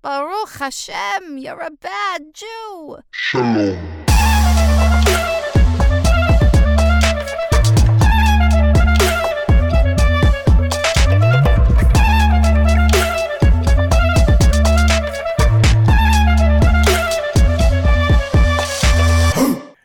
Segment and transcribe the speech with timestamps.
[0.00, 2.98] Baruch Hashem, you're a bad Jew.
[3.10, 4.04] Shalom.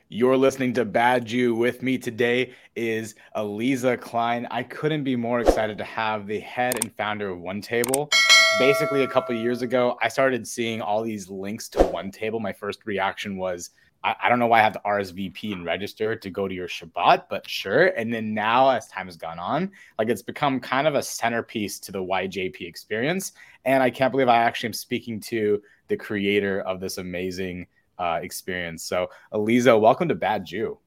[0.09, 1.55] You're listening to Bad Jew.
[1.55, 4.47] With me today is Aliza Kline.
[4.51, 8.13] I couldn't be more excited to have the head and founder of OneTable.
[8.59, 12.39] Basically, a couple years ago, I started seeing all these links to OneTable.
[12.39, 13.71] My first reaction was,
[14.03, 16.67] I, I don't know why I have to RSVP and register to go to your
[16.67, 17.87] Shabbat, but sure.
[17.87, 21.79] And then now, as time has gone on, like it's become kind of a centerpiece
[21.79, 23.31] to the YJP experience.
[23.65, 27.65] And I can't believe I actually am speaking to the creator of this amazing
[27.97, 28.83] uh, experience.
[28.83, 30.77] So, Aliza, welcome to Bad Jew.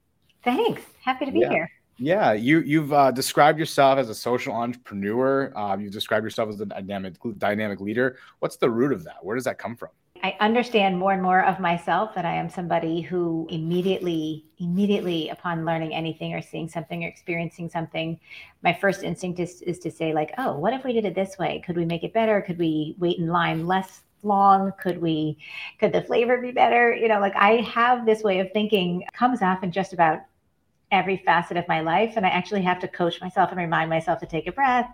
[0.44, 0.82] Thanks.
[1.02, 1.50] Happy to be Yeah.
[1.50, 1.70] here.
[1.98, 5.52] Yeah, you you've uh, described yourself as a social entrepreneur.
[5.56, 8.18] Uh, you've described yourself as a dynamic dynamic leader.
[8.40, 9.16] What's the root of that?
[9.22, 9.88] Where does that come from?
[10.22, 15.64] I understand more and more of myself that I am somebody who immediately, immediately upon
[15.64, 18.18] learning anything or seeing something or experiencing something,
[18.62, 21.38] my first instinct is, is to say, like, oh, what if we did it this
[21.38, 21.62] way?
[21.64, 22.40] Could we make it better?
[22.40, 24.72] Could we wait in line less long?
[24.80, 25.38] Could we,
[25.78, 26.94] could the flavor be better?
[26.94, 30.20] You know, like I have this way of thinking comes off in just about
[30.90, 32.14] every facet of my life.
[32.16, 34.88] And I actually have to coach myself and remind myself to take a breath,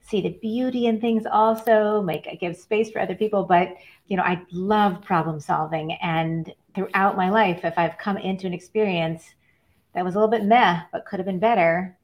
[0.00, 3.44] see the beauty in things also, make give space for other people.
[3.44, 3.76] But
[4.08, 5.92] you know, I love problem solving.
[5.94, 9.34] And throughout my life, if I've come into an experience
[9.94, 11.96] that was a little bit meh, but could have been better,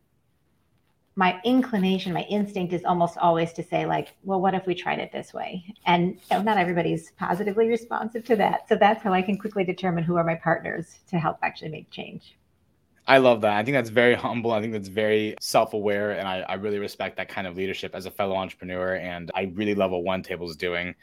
[1.18, 5.00] my inclination, my instinct is almost always to say, like, well, what if we tried
[5.00, 5.64] it this way?
[5.84, 8.68] And you know, not everybody's positively responsive to that.
[8.68, 11.90] So that's how I can quickly determine who are my partners to help actually make
[11.90, 12.37] change.
[13.08, 13.54] I love that.
[13.54, 14.52] I think that's very humble.
[14.52, 16.12] I think that's very self aware.
[16.12, 18.96] And I, I really respect that kind of leadership as a fellow entrepreneur.
[18.96, 20.94] And I really love what OneTable is doing.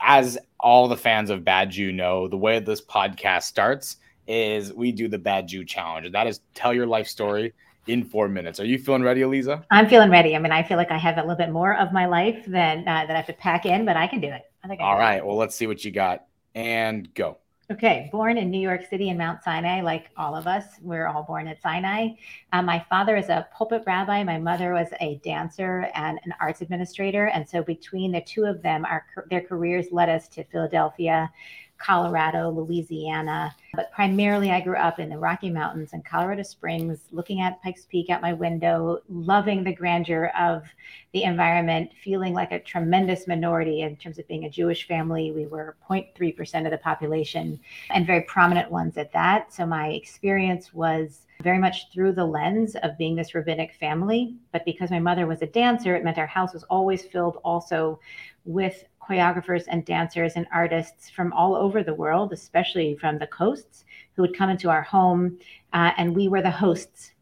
[0.00, 4.90] As all the fans of Bad Jew know, the way this podcast starts is we
[4.90, 6.06] do the Bad Jew challenge.
[6.06, 7.52] And that is tell your life story
[7.86, 8.58] in four minutes.
[8.58, 9.62] Are you feeling ready, Aliza?
[9.70, 10.34] I'm feeling ready.
[10.34, 12.80] I mean, I feel like I have a little bit more of my life than
[12.80, 14.42] uh, that I have to pack in, but I can do it.
[14.64, 14.80] I think.
[14.80, 15.26] I All can do it.
[15.26, 16.24] Well, let's see what you got.
[16.54, 17.38] And go.
[17.70, 21.22] Okay, born in New York City in Mount Sinai, like all of us, we're all
[21.22, 22.08] born at Sinai.
[22.52, 24.22] Uh, my father is a pulpit rabbi.
[24.22, 28.60] My mother was a dancer and an arts administrator, and so between the two of
[28.60, 31.32] them, our their careers led us to Philadelphia,
[31.78, 33.54] Colorado, Louisiana.
[33.74, 37.86] But primarily, I grew up in the Rocky Mountains and Colorado Springs, looking at Pikes
[37.86, 40.64] Peak out my window, loving the grandeur of
[41.12, 45.32] the environment, feeling like a tremendous minority in terms of being a Jewish family.
[45.32, 49.52] We were 0.3% of the population and very prominent ones at that.
[49.52, 54.36] So my experience was very much through the lens of being this rabbinic family.
[54.52, 57.98] But because my mother was a dancer, it meant our house was always filled also
[58.44, 63.84] with choreographers and dancers and artists from all over the world, especially from the coasts,
[64.14, 65.38] who would come into our home,
[65.72, 67.13] uh, and we were the hosts.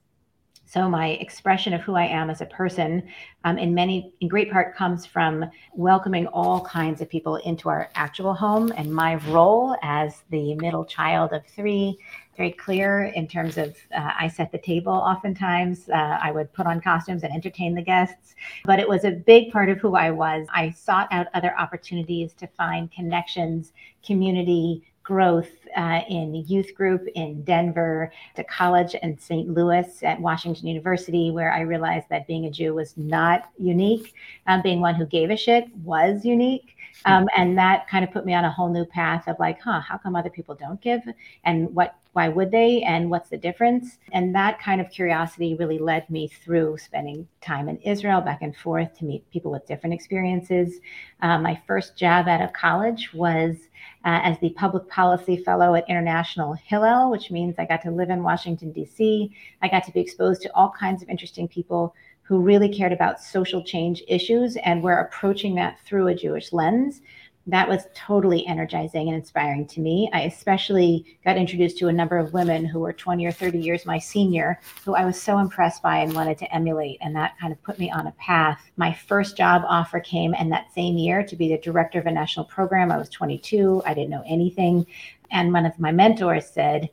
[0.73, 3.03] So my expression of who I am as a person,
[3.45, 5.45] um, in many, in great part, comes from
[5.75, 10.87] welcoming all kinds of people into our actual home, and my role as the middle
[10.87, 11.99] child of three
[12.39, 15.91] very clear in terms of uh, I set the table oftentimes.
[15.91, 18.35] Uh, I would put on costumes and entertain the guests,
[18.65, 20.47] but it was a big part of who I was.
[20.55, 27.43] I sought out other opportunities to find connections, community, growth uh, in youth group in
[27.45, 29.49] Denver, to college and St.
[29.49, 34.15] Louis at Washington University, where I realized that being a Jew was not unique.
[34.47, 36.77] Um, being one who gave a shit was unique.
[37.05, 39.81] Um, and that kind of put me on a whole new path of like, huh,
[39.81, 41.01] how come other people don't give?
[41.45, 43.99] And what why would they and what's the difference?
[44.13, 48.55] And that kind of curiosity really led me through spending time in israel back and
[48.55, 50.79] forth to meet people with different experiences.
[51.21, 53.57] Uh, my first job out of college was
[54.05, 58.11] uh, as the public policy fellow at international hillel which means i got to live
[58.11, 62.41] in washington d.c i got to be exposed to all kinds of interesting people who
[62.41, 67.01] really cared about social change issues and were approaching that through a jewish lens
[67.47, 70.09] that was totally energizing and inspiring to me.
[70.13, 73.85] I especially got introduced to a number of women who were 20 or 30 years
[73.85, 76.99] my senior, who I was so impressed by and wanted to emulate.
[77.01, 78.71] And that kind of put me on a path.
[78.77, 82.13] My first job offer came in that same year to be the director of a
[82.13, 82.93] national program.
[82.93, 84.87] I was 22, I didn't know anything.
[85.33, 86.91] And one of my mentors said,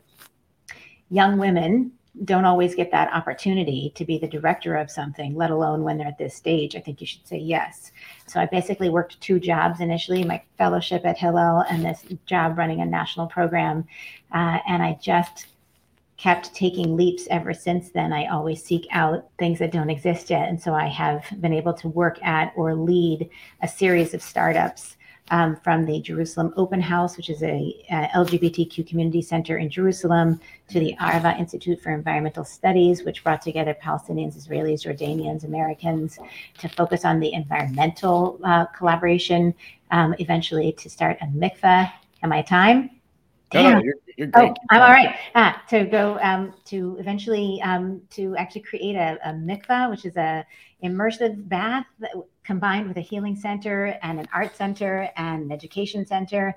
[1.12, 1.92] Young women
[2.26, 6.08] don't always get that opportunity to be the director of something, let alone when they're
[6.08, 6.76] at this stage.
[6.76, 7.92] I think you should say yes.
[8.28, 12.82] So I basically worked two jobs initially my fellowship at Hillel and this job running
[12.82, 13.88] a national program.
[14.34, 15.48] Uh, and I just
[16.18, 18.12] kept taking leaps ever since then.
[18.12, 20.50] I always seek out things that don't exist yet.
[20.50, 23.30] And so I have been able to work at or lead
[23.62, 24.98] a series of startups
[25.32, 30.40] um, from the Jerusalem Open House, which is a, a, LGBTQ community center in Jerusalem,
[30.70, 36.20] to the Arava Institute for Environmental Studies, which brought together Palestinians, Israelis, Jordanians, Americans
[36.58, 39.54] to focus on the environmental uh, collaboration,
[39.92, 41.92] um, eventually to start a mikveh.
[42.22, 42.99] Am I time?
[43.54, 44.52] No, no, you're, you're great.
[44.52, 45.16] Oh, I'm all right.
[45.34, 50.18] Ah, to go um, to eventually um, to actually create a, a mikvah, which is
[50.18, 50.46] a
[50.84, 51.86] immersive bath
[52.44, 56.56] combined with a healing center and an art center and an education center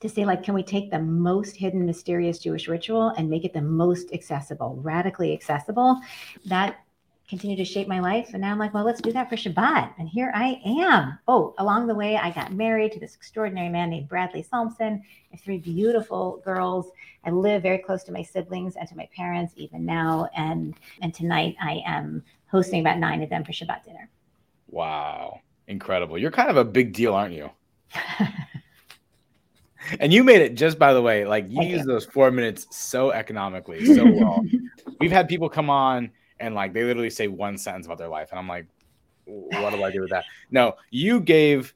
[0.00, 3.52] to say like can we take the most hidden mysterious jewish ritual and make it
[3.52, 6.00] the most accessible radically accessible
[6.46, 6.78] that
[7.28, 8.30] continued to shape my life.
[8.32, 9.92] And now I'm like, well, let's do that for Shabbat.
[9.98, 11.18] And here I am.
[11.28, 15.02] Oh, along the way, I got married to this extraordinary man named Bradley Salmson.
[15.04, 16.90] I have three beautiful girls.
[17.24, 20.30] I live very close to my siblings and to my parents even now.
[20.34, 24.08] And and tonight I am hosting about nine of them for Shabbat dinner.
[24.70, 25.40] Wow.
[25.66, 26.16] Incredible.
[26.16, 27.50] You're kind of a big deal, aren't you?
[30.00, 33.10] and you made it just by the way, like you use those four minutes so
[33.10, 34.42] economically, so well.
[34.98, 36.10] We've had people come on
[36.40, 38.66] and like they literally say one sentence about their life, and I'm like,
[39.24, 40.24] what do I do with that?
[40.50, 41.74] No, you gave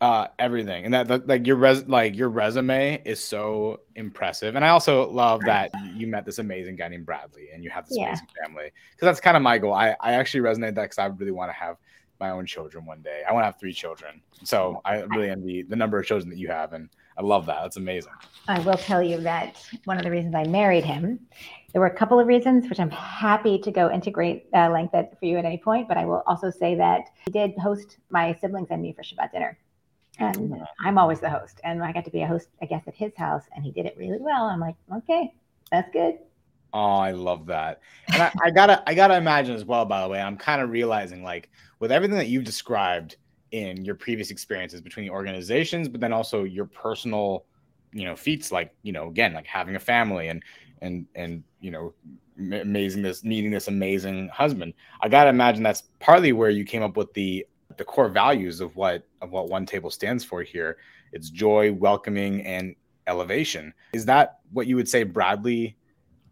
[0.00, 4.68] uh everything and that, like your res like your resume is so impressive and i
[4.68, 8.08] also love that you met this amazing guy named bradley and you have this yeah.
[8.08, 11.06] amazing family because that's kind of my goal i i actually resonate that because i
[11.06, 11.76] really want to have
[12.18, 15.62] my own children one day i want to have three children so i really envy
[15.62, 18.12] the number of children that you have and i love that that's amazing
[18.48, 21.18] i will tell you that one of the reasons i married him
[21.74, 24.94] there were a couple of reasons, which I'm happy to go into great uh, length
[24.94, 25.88] at, for you at any point.
[25.88, 29.32] But I will also say that he did host my siblings and me for Shabbat
[29.32, 29.58] dinner.
[30.20, 30.62] And mm-hmm.
[30.78, 31.60] I'm always the host.
[31.64, 33.42] And I got to be a host, I guess, at his house.
[33.56, 34.44] And he did it really well.
[34.44, 35.34] I'm like, okay,
[35.72, 36.18] that's good.
[36.72, 37.80] Oh, I love that.
[38.12, 40.70] And I, I gotta I gotta imagine as well, by the way, I'm kind of
[40.70, 41.50] realizing like
[41.80, 43.16] with everything that you've described
[43.54, 47.44] in your previous experiences between the organizations, but then also your personal,
[47.92, 50.42] you know, feats like, you know, again, like having a family and
[50.82, 51.94] and and you know
[52.36, 54.74] amazing this meeting this amazing husband.
[55.00, 57.46] I gotta imagine that's partly where you came up with the
[57.76, 60.76] the core values of what of what OneTable stands for here.
[61.12, 62.74] It's joy welcoming and
[63.06, 63.72] elevation.
[63.92, 65.76] Is that what you would say bradley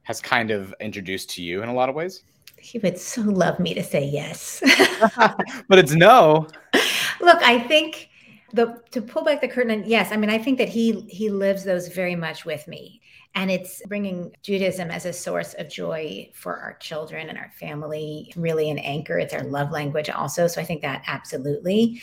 [0.02, 2.24] has kind of introduced to you in a lot of ways?
[2.58, 4.60] He would so love me to say yes.
[5.68, 6.48] But it's no
[7.22, 8.08] look i think
[8.52, 11.30] the to pull back the curtain and yes i mean i think that he he
[11.30, 13.02] lives those very much with me
[13.34, 18.30] and it's bringing Judaism as a source of joy for our children and our family,
[18.36, 19.18] really an anchor.
[19.18, 20.46] It's our love language also.
[20.46, 22.02] So I think that absolutely.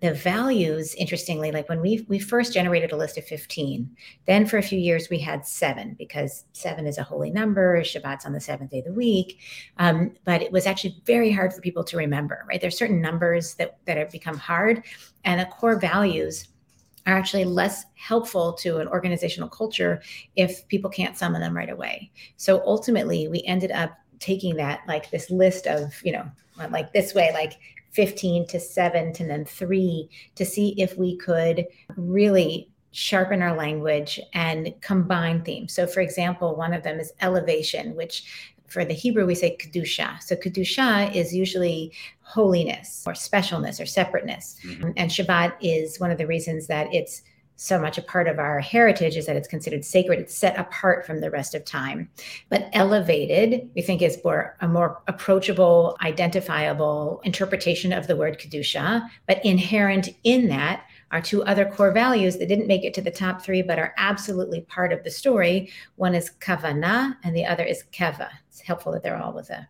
[0.00, 3.94] The values, interestingly, like when we we first generated a list of 15,
[4.26, 7.82] then for a few years we had seven because seven is a holy number.
[7.82, 9.40] Shabbat's on the seventh day of the week.
[9.76, 12.60] Um, but it was actually very hard for people to remember, right?
[12.60, 14.84] There's certain numbers that, that have become hard
[15.24, 16.48] and the core values
[17.06, 20.02] are actually less helpful to an organizational culture
[20.36, 22.10] if people can't summon them right away.
[22.36, 26.30] So ultimately, we ended up taking that like this list of, you know,
[26.70, 27.58] like this way, like
[27.90, 31.66] 15 to 7 to then 3 to see if we could
[31.96, 35.72] really sharpen our language and combine themes.
[35.72, 38.24] So, for example, one of them is elevation, which
[38.70, 40.22] for the Hebrew, we say Kedusha.
[40.22, 41.92] So Kedusha is usually
[42.22, 44.56] holiness or specialness or separateness.
[44.64, 44.90] Mm-hmm.
[44.96, 47.22] And Shabbat is one of the reasons that it's
[47.60, 50.18] so much a part of our heritage is that it's considered sacred.
[50.18, 52.08] It's set apart from the rest of time.
[52.48, 59.06] But elevated, we think is more a more approachable, identifiable interpretation of the word Kedusha.
[59.26, 63.10] But inherent in that are two other core values that didn't make it to the
[63.10, 65.70] top three, but are absolutely part of the story.
[65.96, 68.30] One is kavana, and the other is keva.
[68.48, 69.66] It's helpful that they're all with the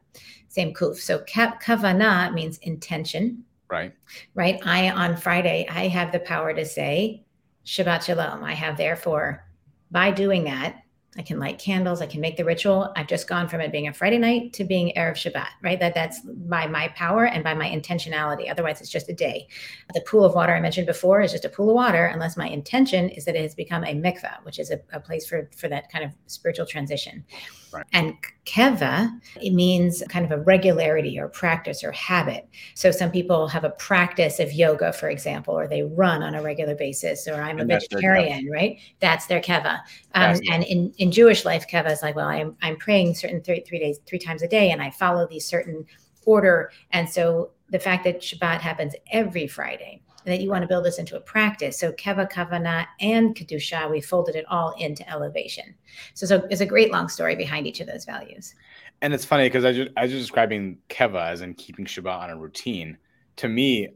[0.47, 0.99] same kuf.
[0.99, 3.43] So kavana means intention.
[3.69, 3.93] Right.
[4.35, 4.65] Right.
[4.65, 7.25] I on Friday I have the power to say
[7.65, 8.45] Shabbat Shalom.
[8.45, 9.45] I have therefore
[9.91, 10.83] by doing that
[11.17, 12.01] I can light candles.
[12.01, 12.93] I can make the ritual.
[12.95, 15.81] I've just gone from it being a Friday night to being Erev Shabbat, right?
[15.81, 18.49] That that's by my power and by my intentionality.
[18.49, 19.49] Otherwise, it's just a day.
[19.93, 22.47] The pool of water I mentioned before is just a pool of water, unless my
[22.47, 25.69] intention is that it has become a mikvah, which is a, a place for for
[25.69, 27.25] that kind of spiritual transition.
[27.73, 27.87] Right.
[27.93, 28.15] And
[28.47, 29.11] keva,
[29.41, 32.49] it means kind of a regularity or practice or habit.
[32.75, 36.43] So some people have a practice of yoga, for example, or they run on a
[36.43, 38.79] regular basis, or I'm and a vegetarian, right?
[39.01, 39.81] That's their keva.
[40.15, 43.61] Um, and in, in Jewish life, keva is like, well, I'm, I'm praying certain three,
[43.61, 45.87] three days, three times a day, and I follow these certain
[46.27, 46.73] order.
[46.91, 50.99] And so the fact that Shabbat happens every Friday, that you want to build this
[50.99, 51.79] into a practice.
[51.79, 55.75] So keva, kavana, and kedusha, we folded it all into elevation.
[56.15, 58.55] So, so it's a great long story behind each of those values.
[59.03, 62.19] And it's funny because I just I was just describing keva as in keeping Shabbat
[62.19, 62.99] on a routine.
[63.37, 63.89] To me,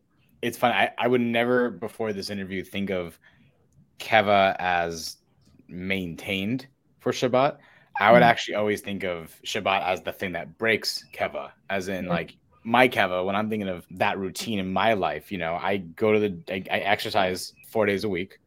[0.45, 0.73] it's fun.
[0.73, 3.19] I, I would never before this interview think of
[3.99, 5.17] Keva as
[5.69, 6.67] maintained
[7.01, 7.57] for Shabbat.
[7.99, 8.25] I would mm-hmm.
[8.25, 12.89] actually always think of Shabbat as the thing that breaks Keva, as in like my
[12.89, 13.25] Keva.
[13.25, 16.39] When I'm thinking of that routine in my life, you know, I go to the,
[16.49, 18.39] I, I exercise four days a week.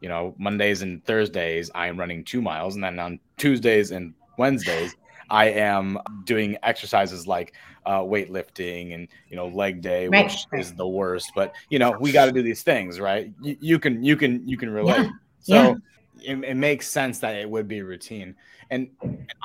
[0.00, 4.14] You know, Mondays and Thursdays I am running two miles, and then on Tuesdays and
[4.38, 4.94] Wednesdays
[5.30, 7.54] I am doing exercises like
[7.86, 10.24] uh, weightlifting and you know leg day, right.
[10.26, 11.32] which is the worst.
[11.34, 13.32] But you know we got to do these things, right?
[13.40, 15.02] You, you, can you can you can relate.
[15.02, 15.10] Yeah.
[15.40, 15.74] So yeah.
[16.22, 18.34] It, it, makes sense that it would be routine.
[18.74, 18.90] And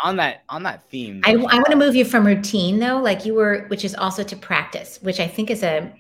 [0.04, 3.26] on that on that theme, I, I want to move you from routine though, like
[3.26, 5.94] you were, which is also to practice, which I think is a.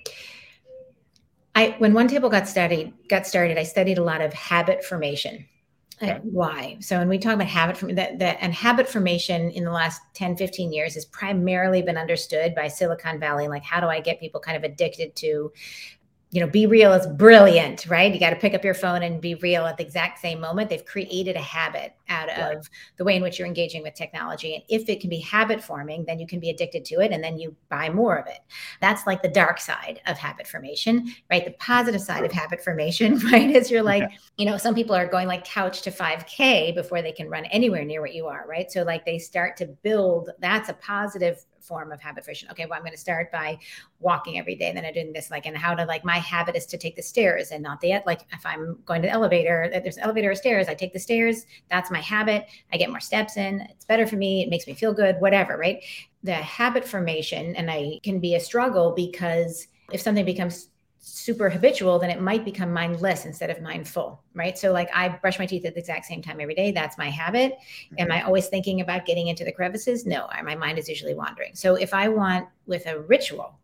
[1.55, 5.45] I when OneTable got studied got started, I studied a lot of habit formation
[6.01, 6.19] uh, Okay.
[6.23, 6.77] Why?
[6.79, 10.01] So when we talk about habit from that, that and habit formation in the last
[10.13, 13.47] 10, 15 years has primarily been understood by Silicon Valley.
[13.47, 15.51] Like, how do I get people kind of addicted to
[16.31, 18.13] you know, BeReal is brilliant, right?
[18.13, 20.69] You got to pick up your phone and be real at the exact same moment.
[20.69, 22.55] They've created a habit out right.
[22.55, 24.53] of the way in which you're engaging with technology.
[24.53, 27.23] And if it can be habit forming, then you can be addicted to it and
[27.23, 28.39] then you buy more of it.
[28.79, 31.43] That's like the dark side of habit formation, right?
[31.43, 33.49] The positive side of habit formation, right?
[33.49, 34.17] Is you're like, yeah.
[34.37, 37.83] you know, some people are going like couch to 5K before they can run anywhere
[37.83, 38.71] near what you are, right?
[38.71, 42.49] So like they start to build, that's a positive form of habit formation.
[42.51, 43.57] Okay, well, I'm going to start by
[43.99, 44.69] walking every day.
[44.69, 46.95] And then I'm doing this, like, and how to, like, my habit is to take
[46.95, 50.31] the stairs and not the, like, if I'm going to the elevator, there's an elevator
[50.31, 51.45] or stairs, I take the stairs.
[51.69, 52.45] That's my habit.
[52.71, 53.61] I get more steps in.
[53.61, 54.43] It's better for me.
[54.43, 55.83] It makes me feel good, whatever, right?
[56.23, 61.97] The habit formation, and I can be a struggle because if something becomes super habitual,
[61.99, 64.57] then it might become mindless instead of mindful, right?
[64.57, 66.71] So, like, I brush my teeth at the exact same time every day.
[66.71, 67.53] That's my habit.
[67.53, 67.95] Mm-hmm.
[67.99, 70.05] Am I always thinking about getting into the crevices?
[70.05, 71.55] No, my mind is usually wandering.
[71.55, 73.59] So, if I want with a ritual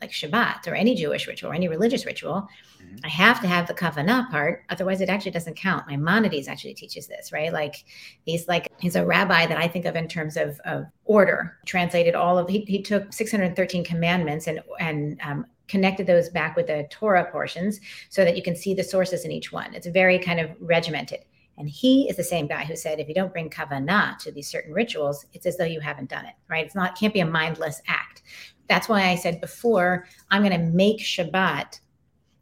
[0.00, 2.46] like Shabbat or any Jewish ritual or any religious ritual,
[2.82, 2.96] mm-hmm.
[3.04, 4.64] I have to have the kavanah part.
[4.68, 5.86] Otherwise, it actually doesn't count.
[5.86, 7.52] My Maimonides actually teaches this, right?
[7.52, 7.84] Like
[8.24, 11.56] he's like he's a rabbi that I think of in terms of, of order.
[11.64, 16.66] Translated all of he, he took 613 commandments and and um, connected those back with
[16.66, 17.80] the Torah portions
[18.10, 19.74] so that you can see the sources in each one.
[19.74, 21.20] It's very kind of regimented.
[21.56, 24.48] And he is the same guy who said, if you don't bring kavanah to these
[24.48, 26.64] certain rituals, it's as though you haven't done it, right?
[26.64, 28.22] It's not, can't be a mindless act.
[28.68, 31.78] That's why I said before, I'm going to make Shabbat.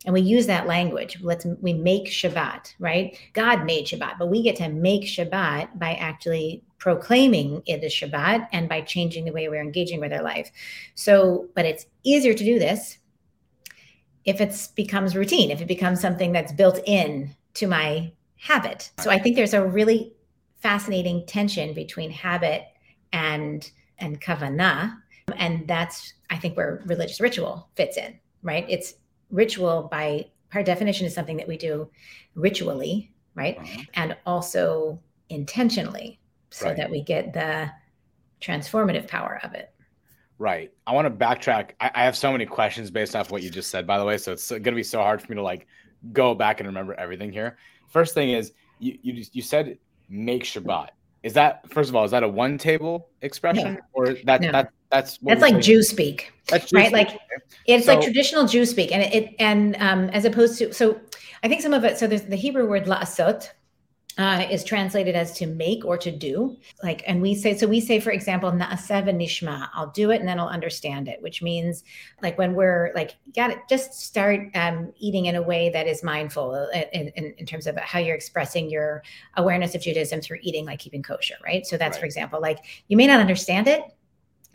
[0.05, 1.19] And we use that language.
[1.21, 3.17] Let's, we make Shabbat, right?
[3.35, 8.49] God made Shabbat, but we get to make Shabbat by actually proclaiming it is Shabbat
[8.52, 10.50] and by changing the way we're engaging with our life.
[10.95, 12.99] So, but it's easier to do this
[14.25, 18.91] if it becomes routine, if it becomes something that's built in to my habit.
[18.99, 20.12] So I think there's a really
[20.61, 22.64] fascinating tension between habit
[23.12, 24.97] and and kavanah,
[25.37, 28.67] and that's I think where religious ritual fits in, right?
[28.69, 28.95] It's
[29.31, 31.88] ritual by par definition is something that we do
[32.35, 33.59] ritually, right?
[33.59, 33.83] Uh-huh.
[33.95, 36.76] And also intentionally so right.
[36.76, 37.71] that we get the
[38.41, 39.72] transformative power of it.
[40.39, 40.73] Right.
[40.87, 41.71] I want to backtrack.
[41.81, 44.19] I, I, have so many questions based off what you just said, by the way.
[44.19, 45.67] So it's going to be so hard for me to like
[46.12, 47.59] go back and remember everything here.
[47.89, 50.89] First thing is you you, you said make Shabbat.
[51.23, 53.81] Is that first of all is that a OneTable expression no.
[53.93, 54.51] or that no.
[54.51, 56.89] that that's that's like Jew speak, that's Jew right?
[56.89, 57.09] Speak.
[57.09, 57.21] Like
[57.67, 61.01] it's so, like traditional Jew speak, and it, it and um, as opposed to so
[61.43, 61.99] I think some of it.
[61.99, 63.51] So there's the Hebrew word la'asot,
[64.19, 66.57] uh, is translated as to make or to do.
[66.83, 70.28] Like, and we say, so we say, for example, na'aseh nishma, I'll do it and
[70.28, 71.83] then I'll understand it, which means
[72.23, 76.02] like when we're like, got it, just start um, eating in a way that is
[76.02, 79.02] mindful uh, in, in, in, terms of how you're expressing your
[79.37, 81.66] awareness of Judaism through eating, like keeping kosher, right?
[81.66, 82.00] So that's, right.
[82.00, 83.83] for example, like you may not understand it,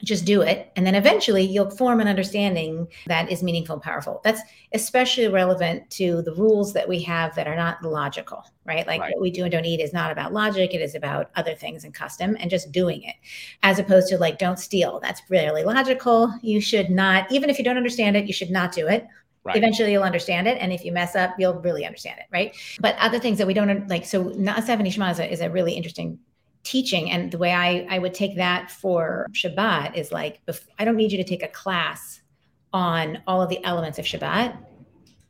[0.03, 0.71] just do it.
[0.75, 4.21] And then eventually you'll form an understanding that is meaningful and powerful.
[4.23, 4.41] That's
[4.73, 8.85] especially relevant to the rules that we have that are not logical right?
[8.85, 9.13] Like right.
[9.13, 10.73] what we do and don't eat is not about logic.
[10.73, 13.15] It is about other things and custom and just doing it
[13.63, 14.99] as opposed to like don't steal.
[14.99, 16.37] That's really logical.
[16.41, 19.07] You should not even if you don't understand it you should not do it.
[19.43, 19.55] Right.
[19.55, 22.53] Eventually, you'll understand it, and if you mess up, you'll really understand it, right?
[22.81, 26.19] But other things that we don't like, so V'Nishma is a, is a really interesting
[26.67, 30.41] teaching and the way I, I would take that for Shabbat is like,
[30.77, 32.19] I don't need you to take a class
[32.73, 34.57] on all of the elements of Shabbat.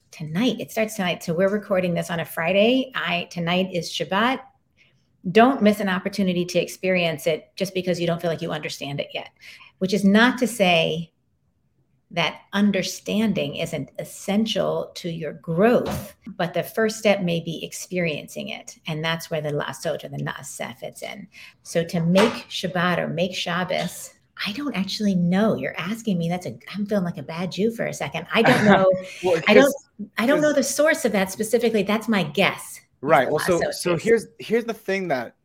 [0.10, 1.24] Tonight, it starts tonight.
[1.24, 2.92] So we're recording this on a Friday.
[2.96, 4.40] I tonight is Shabbat.
[5.32, 9.00] Don't miss an opportunity to experience it just because you don't feel like you understand
[9.00, 9.30] it yet.
[9.78, 11.12] Which is not to say
[12.12, 18.78] that understanding isn't essential to your growth, but the first step may be experiencing it.
[18.88, 21.28] And that's where the lasot or the naaseh fits in.
[21.64, 24.14] So to make Shabbat or make Shabbos,
[24.46, 25.56] I don't actually know.
[25.56, 26.30] You're asking me.
[26.30, 26.58] That's a.
[26.74, 28.28] I'm feeling like a bad Jew for a second.
[28.32, 28.92] I don't know.
[29.24, 29.74] well, I don't.
[30.18, 31.84] I don't know the source of that specifically.
[31.84, 32.80] That's my guess.
[33.02, 33.30] Right.
[33.30, 35.36] Well, so so here's here's the thing that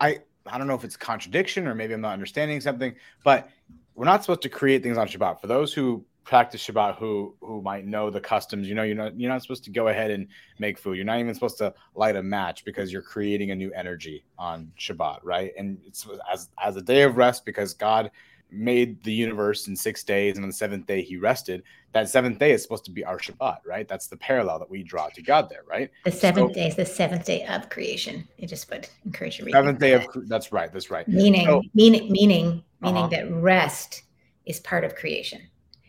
[0.00, 3.50] I I don't know if it's contradiction or maybe I'm not understanding something, but
[3.98, 5.40] we're not supposed to create things on Shabbat.
[5.40, 9.18] For those who practice Shabbat who who might know the customs, you know, you're not
[9.18, 10.28] you're not supposed to go ahead and
[10.60, 10.96] make food.
[10.96, 14.70] You're not even supposed to light a match because you're creating a new energy on
[14.78, 15.50] Shabbat, right?
[15.58, 18.12] And it's as as a day of rest because God
[18.50, 21.62] made the universe in six days and on the seventh day he rested
[21.92, 24.82] that seventh day is supposed to be our shabbat right that's the parallel that we
[24.82, 28.26] draw to god there right the seventh so, day is the seventh day of creation
[28.38, 32.10] it just would encourage you seventh day of that's right that's right meaning so, meaning
[32.10, 33.08] meaning meaning uh-huh.
[33.08, 34.02] that rest
[34.46, 35.42] is part of creation.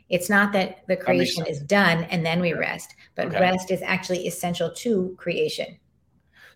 [0.09, 3.39] It's not that the creation that is done and then we rest but okay.
[3.39, 5.77] rest is actually essential to creation.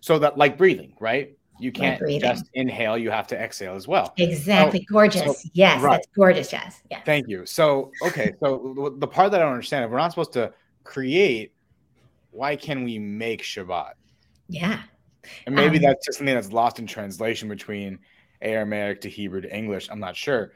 [0.00, 1.36] So that like breathing right?
[1.60, 4.12] You can't just inhale you have to exhale as well.
[4.16, 4.80] Exactly.
[4.80, 5.42] So, gorgeous.
[5.42, 5.92] So, yes right.
[5.92, 7.46] that's gorgeous Chaz yeah thank you.
[7.46, 8.34] So okay.
[8.40, 11.54] So the part that i don't understand if we're not supposed to create
[12.34, 13.92] why can we make shabbat?
[14.48, 14.82] Yeah.
[15.46, 17.98] And maybe um, that's just something that's lost in translation between
[18.44, 20.52] aramaic to hebrew to english i'm not sure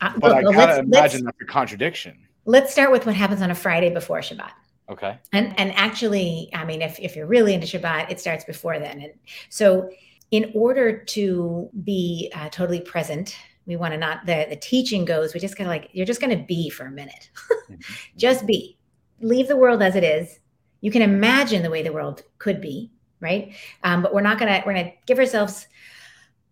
[0.00, 3.42] uh, but well, i kind of imagine that's a contradiction let's start with what happens
[3.42, 4.52] on a friday before shabbat
[4.90, 5.18] Okay.
[5.32, 9.00] And and actually, I mean, if if you're really into Shabbat, it starts before then.
[9.02, 9.12] And
[9.50, 9.90] so,
[10.30, 15.34] in order to be uh, totally present, we want to not the the teaching goes.
[15.34, 17.30] We just kind of like you're just going to be for a minute,
[17.70, 17.74] mm-hmm.
[18.16, 18.78] just be,
[19.20, 20.40] leave the world as it is.
[20.80, 23.54] You can imagine the way the world could be, right?
[23.84, 25.66] Um, but we're not gonna we're gonna give ourselves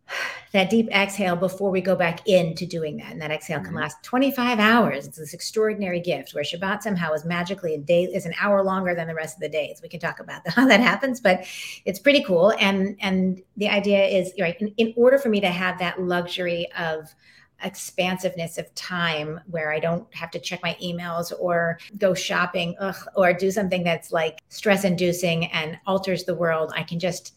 [0.52, 3.12] that deep exhale before we go back into doing that.
[3.12, 3.76] And that exhale can mm-hmm.
[3.76, 5.06] last 25 hours.
[5.06, 8.94] It's this extraordinary gift where Shabbat somehow is magically a day is an hour longer
[8.94, 9.80] than the rest of the days.
[9.82, 11.46] We can talk about how that happens, but
[11.84, 12.52] it's pretty cool.
[12.58, 16.68] And and the idea is right in, in order for me to have that luxury
[16.78, 17.14] of
[17.62, 22.96] expansiveness of time where I don't have to check my emails or go shopping ugh,
[23.14, 26.72] or do something that's like stress inducing and alters the world.
[26.76, 27.34] I can just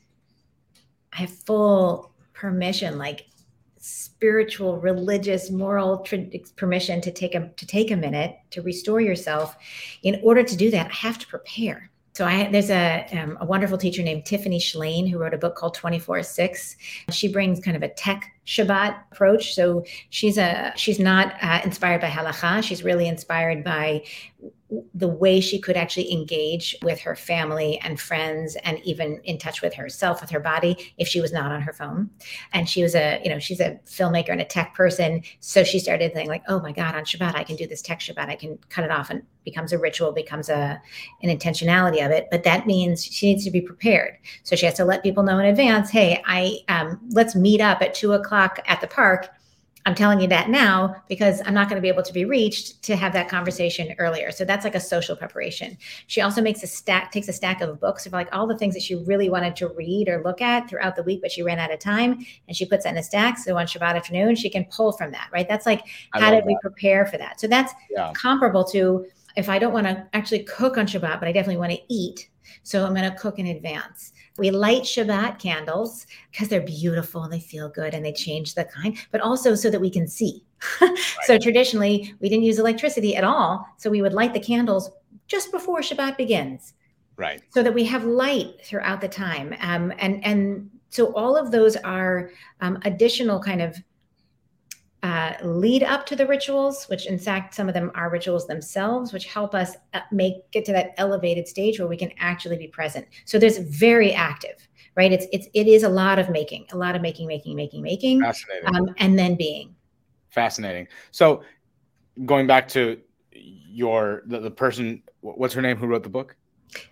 [1.13, 2.08] I have full
[2.39, 3.25] permission, like
[3.77, 6.05] spiritual, religious, moral
[6.55, 9.55] permission to take a to take a minute to restore yourself.
[10.03, 11.89] In order to do that, I have to prepare.
[12.13, 15.55] So I, there's a, um, a wonderful teacher named Tiffany Shlain who wrote a book
[15.55, 16.75] called 24/6.
[17.11, 19.53] She brings kind of a tech Shabbat approach.
[19.53, 22.63] So she's a she's not uh, inspired by halacha.
[22.63, 24.03] She's really inspired by
[24.93, 29.61] the way she could actually engage with her family and friends and even in touch
[29.61, 32.09] with herself with her body if she was not on her phone.
[32.53, 35.23] And she was a you know she's a filmmaker and a tech person.
[35.39, 37.99] So she started thinking like oh my god on shabbat i can do this tech
[37.99, 38.29] shabbat.
[38.29, 40.79] I can cut it off and becomes a ritual becomes a
[41.23, 42.27] an intentionality of it.
[42.29, 44.17] But that means she needs to be prepared.
[44.43, 47.81] So she has to let people know in advance hey i um, let's meet up
[47.81, 49.29] at two o'clock at the park
[49.89, 52.83] I'm telling you that now because I'm not going to be able to be reached
[52.83, 54.29] to have that conversation earlier.
[54.29, 55.79] So that's like a social preparation.
[56.05, 58.75] She also makes a stack, takes a stack of books of like all the things
[58.75, 61.57] that she really wanted to read or look at throughout the week, but she ran
[61.57, 63.39] out of time and she puts that in a stack.
[63.39, 65.49] So on Shabbat afternoon, she can pull from that, right?
[65.49, 65.81] That's like,
[66.13, 66.45] how did that.
[66.45, 67.39] we prepare for that?
[67.39, 68.13] So that's yeah.
[68.13, 71.71] comparable to if I don't want to actually cook on Shabbat, but I definitely want
[71.71, 72.29] to eat.
[72.61, 74.13] So I'm going to cook in advance.
[74.39, 78.65] We light Shabbat candles because they're beautiful and they feel good and they change the
[78.65, 80.43] kind, but also so that we can see.
[80.81, 80.97] right.
[81.23, 83.65] So traditionally, we didn't use electricity at all.
[83.77, 84.89] So we would light the candles
[85.27, 86.73] just before Shabbat begins.
[87.17, 87.41] Right.
[87.49, 89.53] So that we have light throughout the time.
[89.59, 93.77] Um, and, and so all of those are um, additional kind of
[95.01, 99.13] uh, lead up to the rituals, which in fact some of them are rituals themselves,
[99.13, 102.67] which help us uh, make get to that elevated stage where we can actually be
[102.67, 103.07] present.
[103.25, 105.11] So there's very active, right?
[105.11, 108.21] It's it's it is a lot of making, a lot of making, making, making, making,
[108.21, 109.73] fascinating, um, and then being.
[110.29, 110.87] Fascinating.
[111.11, 111.43] So
[112.25, 112.99] going back to
[113.31, 116.35] your the, the person, what's her name who wrote the book?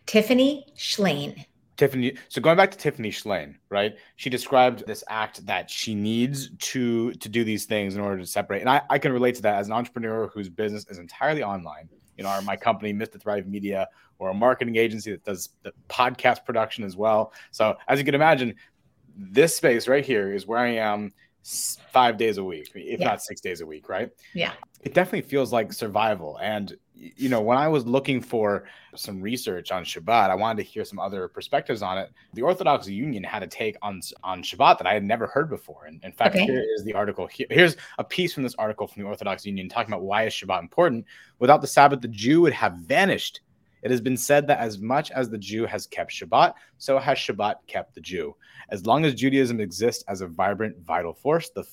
[0.05, 1.45] Tiffany Shlain.
[1.77, 2.17] Tiffany.
[2.27, 3.95] So going back to Tiffany Shlain, right?
[4.15, 8.25] She described this act that she needs to to do these things in order to
[8.25, 8.61] separate.
[8.61, 11.87] And I, I can relate to that as an entrepreneur whose business is entirely online.
[12.17, 13.21] You know, our, my company, Mr.
[13.21, 13.87] Thrive Media,
[14.17, 17.31] or a marketing agency that does the podcast production as well.
[17.51, 18.55] So as you can imagine,
[19.15, 21.13] this space right here is where I am
[21.91, 23.05] five days a week, if yeah.
[23.05, 24.09] not six days a week, right?
[24.33, 24.53] Yeah.
[24.81, 26.37] It definitely feels like survival.
[26.41, 30.69] And, you know, when I was looking for some research on Shabbat, I wanted to
[30.69, 32.11] hear some other perspectives on it.
[32.33, 35.85] The Orthodox Union had a take on, on Shabbat that I had never heard before.
[35.85, 36.45] And in fact, okay.
[36.45, 37.29] here is the article.
[37.31, 40.61] Here's a piece from this article from the Orthodox Union talking about why is Shabbat
[40.61, 41.05] important.
[41.39, 43.41] Without the Sabbath, the Jew would have vanished
[43.81, 47.17] It has been said that as much as the Jew has kept Shabbat, so has
[47.17, 48.35] Shabbat kept the Jew.
[48.69, 51.65] As long as Judaism exists as a vibrant, vital force, the,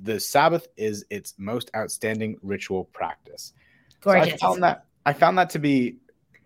[0.00, 3.52] the Sabbath is its most outstanding ritual practice.
[4.04, 4.40] Gorgeous.
[4.40, 5.96] So I found that I found that to be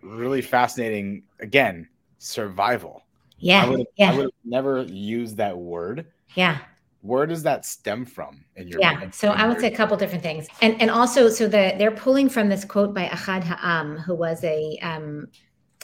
[0.01, 1.23] really fascinating.
[1.39, 3.03] Again, survival.
[3.37, 3.65] Yeah.
[3.65, 4.11] I would yeah.
[4.11, 6.07] I would have never used that word.
[6.35, 6.59] Yeah
[7.01, 9.95] where does that stem from in your yeah in so i would say a couple
[9.95, 13.97] different things and and also so the they're pulling from this quote by Ahad Ha'am
[13.97, 15.27] who was a um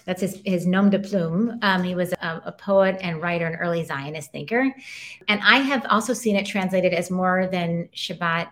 [0.05, 1.57] that's his, his nom de plume.
[1.63, 4.71] Um, he was a, a, poet and writer, an early Zionist thinker.
[5.27, 8.49] And I have also seen it translated as more than Shabbat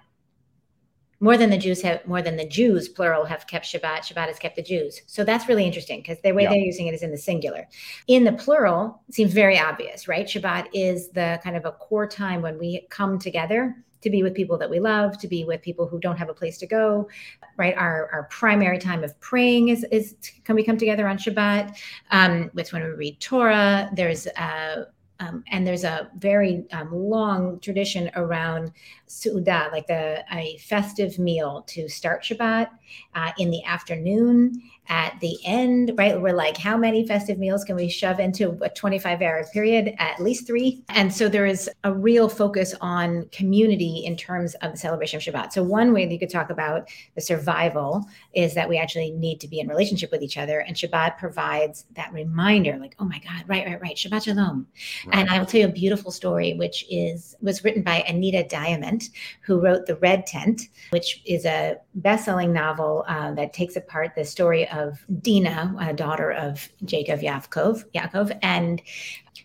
[1.24, 4.00] more than the Jews have, more than the Jews, plural, have kept Shabbat.
[4.00, 5.02] Shabbat has kept the Jews.
[5.08, 6.50] So that's really interesting because the way yeah.
[6.50, 7.66] they're using it is in the singular.
[8.08, 10.28] In the plural, seems very obvious, right?
[10.28, 14.34] Shabbat is the kind of a core time when we come together to be with
[14.34, 17.08] people that we love, to be with people who don't have a place to go,
[17.56, 17.74] right?
[17.78, 21.78] Our, our primary time of praying is, is can we come together on Shabbat?
[22.12, 23.90] Um, when we read Torah.
[23.94, 24.88] There's uh,
[25.24, 28.72] um, and there's a very um, long tradition around
[29.14, 32.70] Su'udah, like the, a festive meal to start Shabbat
[33.16, 36.20] uh, in the afternoon at the end, right?
[36.20, 39.96] We're like, how many festive meals can we shove into a 25 hour period?
[39.98, 40.84] At least three.
[40.90, 45.24] And so there is a real focus on community in terms of the celebration of
[45.24, 45.54] Shabbat.
[45.54, 49.40] So, one way that you could talk about the survival is that we actually need
[49.42, 50.60] to be in relationship with each other.
[50.60, 54.68] And Shabbat provides that reminder, like, oh my God, right, right, right, Shabbat Shalom.
[55.08, 55.18] Right.
[55.18, 59.03] And I will tell you a beautiful story, which is was written by Anita Diamant,
[59.42, 64.26] who wrote The Red Tent, which is a best-selling novel uh, that takes apart the
[64.26, 68.82] story of Dina, a daughter of Jacob Yaakov, Yaakov, and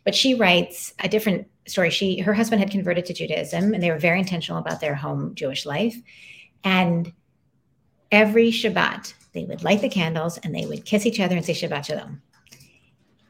[0.05, 1.91] but she writes a different story.
[1.91, 5.35] She her husband had converted to Judaism, and they were very intentional about their home
[5.35, 5.97] Jewish life.
[6.65, 7.13] And
[8.11, 11.53] every Shabbat, they would light the candles and they would kiss each other and say
[11.53, 12.23] Shabbat Shalom,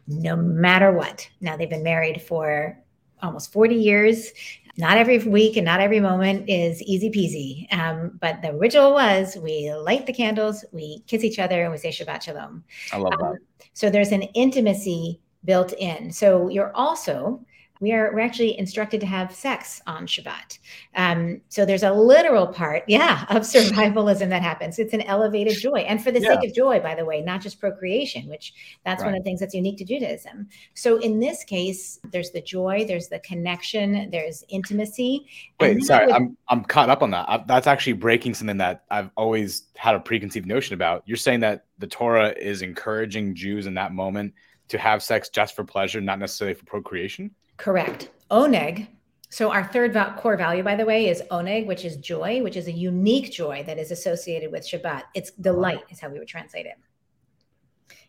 [0.07, 1.29] no matter what.
[1.41, 2.79] Now they've been married for
[3.23, 4.31] almost 40 years
[4.79, 7.73] not every week and not every moment is easy peasy.
[7.77, 11.79] Um, but the ritual was we light the candles, we kiss each other, and we
[11.79, 12.63] say Shabbat Shalom.
[12.93, 13.25] I love that.
[13.25, 13.39] Um,
[13.73, 16.13] so there's an intimacy built in.
[16.13, 17.45] So you're also
[17.81, 20.59] we are we're actually instructed to have sex on Shabbat.
[20.95, 24.79] Um, so there's a literal part, yeah, of survivalism that happens.
[24.79, 26.35] It's an elevated joy, and for the yeah.
[26.35, 29.09] sake of joy, by the way, not just procreation, which that's right.
[29.09, 30.49] one of the things that's unique to Judaism.
[30.75, 35.27] So in this case, there's the joy, there's the connection, there's intimacy.
[35.61, 36.15] Wait, sorry, would...
[36.15, 37.29] I'm I'm caught up on that.
[37.29, 41.03] I, that's actually breaking something that I've always had a preconceived notion about.
[41.07, 44.35] You're saying that the Torah is encouraging Jews in that moment
[44.69, 47.31] to have sex just for pleasure, not necessarily for procreation.
[47.59, 48.11] Correct.
[48.31, 48.89] Oneg.
[49.31, 52.67] So our third core value, by the way, is oneg, which is joy, which is
[52.67, 55.03] a unique joy that is associated with Shabbat.
[55.15, 56.77] It's delight, is how we would translate it.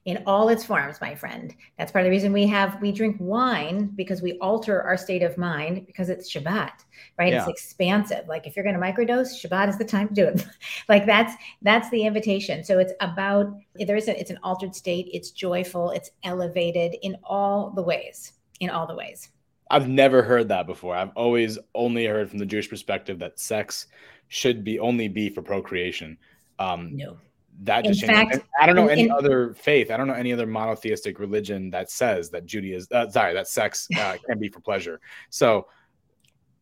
[0.05, 1.53] In all its forms, my friend.
[1.77, 5.21] That's part of the reason we have we drink wine because we alter our state
[5.21, 6.71] of mind because it's Shabbat,
[7.17, 7.33] right?
[7.33, 7.41] Yeah.
[7.41, 8.25] It's expansive.
[8.29, 10.47] Like if you're going to microdose, Shabbat is the time to do it.
[10.89, 11.33] like that's
[11.63, 12.63] that's the invitation.
[12.63, 15.09] So it's about there is a, it's an altered state.
[15.11, 15.91] It's joyful.
[15.91, 18.33] It's elevated in all the ways.
[18.61, 19.29] In all the ways.
[19.69, 20.95] I've never heard that before.
[20.95, 23.87] I've always only heard from the Jewish perspective that sex
[24.27, 26.17] should be only be for procreation.
[26.57, 27.17] Um, no.
[27.63, 29.91] That just fact, I don't know any in, other faith.
[29.91, 33.87] I don't know any other monotheistic religion that says that Judaism, uh, sorry, that sex
[33.97, 35.01] uh, can be for pleasure.
[35.29, 35.67] So,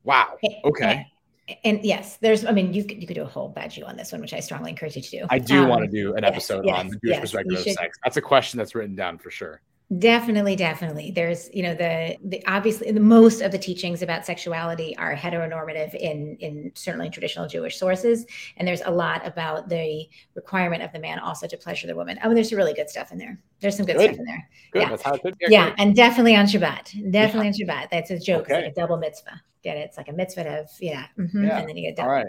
[0.04, 0.38] wow.
[0.66, 1.06] Okay.
[1.48, 2.46] And, and, yes, there's.
[2.46, 4.40] I mean, you could you could do a whole bad on this one, which I
[4.40, 5.26] strongly encourage you to do.
[5.30, 7.64] I do um, want to do an episode yes, on the Jewish yes, perspective of
[7.64, 7.98] sex.
[8.04, 9.62] That's a question that's written down for sure.
[9.98, 11.12] Definitely, definitely.
[11.12, 15.96] There's, you know, the the obviously the most of the teachings about sexuality are heteronormative
[15.96, 18.26] in in certainly traditional Jewish sources,
[18.58, 22.20] and there's a lot about the requirement of the man also to pleasure the woman.
[22.22, 23.40] Oh, there's some really good stuff in there.
[23.62, 24.10] There's some good, good.
[24.10, 24.50] stuff in there.
[24.74, 24.82] Good.
[24.82, 24.90] Yeah.
[24.90, 25.46] That's how it be.
[25.48, 27.12] Yeah, and definitely on Shabbat.
[27.14, 27.76] Definitely yeah.
[27.76, 27.90] on Shabbat.
[27.90, 28.42] That's a joke.
[28.42, 28.56] Okay.
[28.56, 29.42] It's like a double mitzvah.
[29.64, 29.86] Get it?
[29.86, 31.60] It's like a mitzvah of yeah, mm-hmm, yeah.
[31.60, 32.10] and then you get double.
[32.10, 32.28] All right.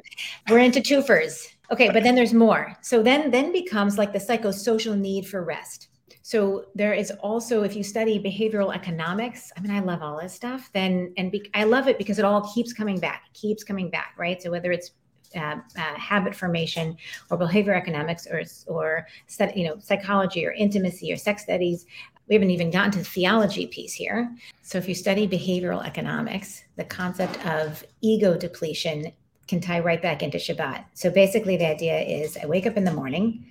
[0.49, 1.49] We're into twofers.
[1.73, 2.77] Okay, but then there's more.
[2.83, 5.89] So then then becomes like the psychosocial need for rest
[6.29, 10.35] so there is also, if you study behavioral economics, I mean, I love all this
[10.35, 10.69] stuff.
[10.75, 14.13] Then, and be, I love it because it all keeps coming back, keeps coming back,
[14.19, 14.43] right?
[14.43, 14.91] So whether it's
[15.35, 16.99] uh, uh, habit formation
[17.31, 19.07] or behavior economics or or
[19.55, 21.87] you know psychology or intimacy or sex studies
[22.29, 26.65] we haven't even gotten to the theology piece here so if you study behavioral economics
[26.77, 29.13] the concept of ego depletion
[29.49, 32.85] can tie right back into shabbat so basically the idea is i wake up in
[32.85, 33.45] the morning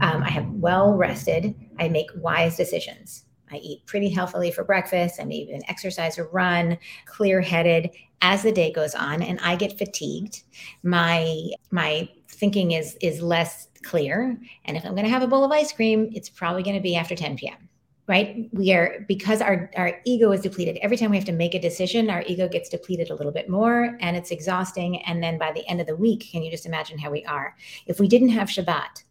[0.00, 1.54] um, I have well rested.
[1.78, 3.24] I make wise decisions.
[3.52, 5.20] I eat pretty healthily for breakfast.
[5.20, 7.90] I may even exercise or run, clear headed
[8.22, 10.42] as the day goes on, and I get fatigued.
[10.82, 14.38] My my thinking is is less clear.
[14.64, 16.82] And if I'm going to have a bowl of ice cream, it's probably going to
[16.82, 17.68] be after 10 p.m.
[18.06, 18.48] Right?
[18.52, 20.78] We are because our our ego is depleted.
[20.82, 23.48] Every time we have to make a decision, our ego gets depleted a little bit
[23.48, 25.02] more, and it's exhausting.
[25.02, 27.56] And then by the end of the week, can you just imagine how we are?
[27.86, 29.04] If we didn't have Shabbat,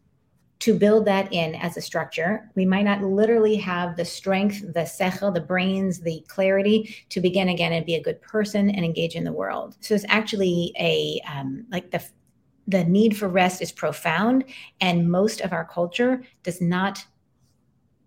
[0.60, 2.50] to build that in as a structure.
[2.54, 7.48] We might not literally have the strength, the sechel, the brains, the clarity to begin
[7.48, 9.76] again and be a good person and engage in the world.
[9.80, 12.04] So it's actually a um, like the
[12.68, 14.44] the need for rest is profound,
[14.80, 17.04] and most of our culture does not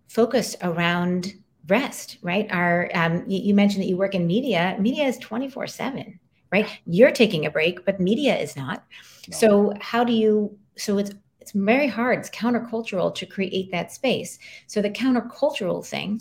[0.08, 1.34] focus around
[1.66, 2.18] rest.
[2.22, 2.46] Right?
[2.50, 4.76] Our um, you, you mentioned that you work in media.
[4.78, 6.20] Media is twenty four seven.
[6.52, 6.68] Right?
[6.86, 8.84] You're taking a break, but media is not.
[9.28, 9.36] No.
[9.36, 10.56] So how do you?
[10.76, 11.10] So it's
[11.44, 12.20] it's very hard.
[12.20, 14.38] It's countercultural to create that space.
[14.66, 16.18] So the countercultural thing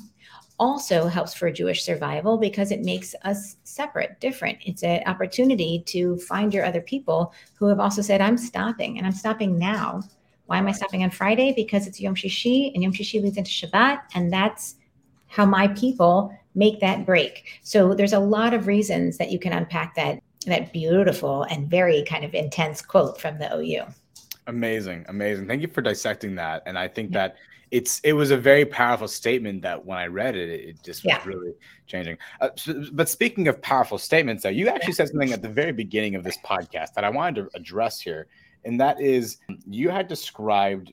[0.59, 4.57] also helps for Jewish survival because it makes us separate, different.
[4.65, 9.07] It's an opportunity to find your other people who have also said, I'm stopping and
[9.07, 10.01] I'm stopping now.
[10.47, 11.53] Why am I stopping on Friday?
[11.55, 14.01] Because it's Yom Shishi and Yom Shishi leads into Shabbat.
[14.15, 14.75] And that's
[15.27, 17.61] how my people make that break.
[17.63, 22.03] So there's a lot of reasons that you can unpack that that beautiful and very
[22.03, 23.85] kind of intense quote from the OU.
[24.47, 25.47] Amazing, amazing.
[25.47, 26.63] Thank you for dissecting that.
[26.65, 27.27] And I think yeah.
[27.27, 27.35] that
[27.71, 31.17] it's it was a very powerful statement that when I read it, it just yeah.
[31.17, 31.53] was really
[31.87, 32.17] changing.
[32.39, 32.49] Uh,
[32.91, 34.95] but speaking of powerful statements, though, you actually yeah.
[34.95, 38.27] said something at the very beginning of this podcast that I wanted to address here,
[38.63, 40.91] and that is you had described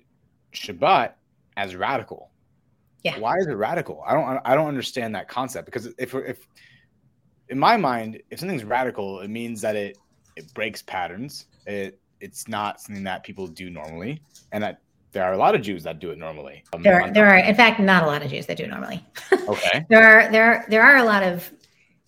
[0.54, 1.12] Shabbat
[1.56, 2.30] as radical.
[3.02, 3.18] Yeah.
[3.18, 4.02] Why is it radical?
[4.06, 6.46] I don't I don't understand that concept because if if
[7.50, 9.98] in my mind, if something's radical, it means that it
[10.36, 11.46] it breaks patterns.
[11.66, 14.80] It it's not something that people do normally, and that
[15.12, 16.62] there are a lot of Jews that do it normally.
[16.72, 18.70] Um, there, are, there are, in fact, not a lot of Jews that do it
[18.70, 19.04] normally.
[19.48, 19.84] Okay.
[19.88, 21.50] there are, there, are, there are a lot of.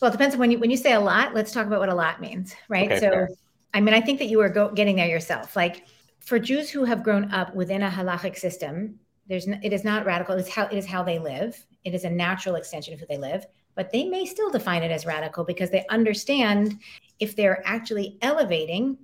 [0.01, 1.35] Well, it depends on when you when you say a lot.
[1.35, 2.91] Let's talk about what a lot means, right?
[2.91, 3.29] Okay, so, fair.
[3.75, 5.57] I mean, I think that you are go, getting there yourself.
[5.57, 5.87] Like
[6.21, 10.37] for Jews who have grown up within a halachic system, there's it is not radical.
[10.37, 11.65] It's how it is how they live.
[11.85, 13.45] It is a natural extension of who they live.
[13.75, 16.79] But they may still define it as radical because they understand
[17.19, 18.99] if they're actually elevating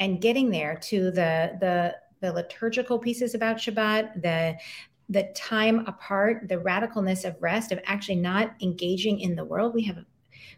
[0.00, 4.56] and getting there to the the the liturgical pieces about Shabbat, the
[5.08, 9.74] the time apart, the radicalness of rest, of actually not engaging in the world.
[9.74, 9.98] We have,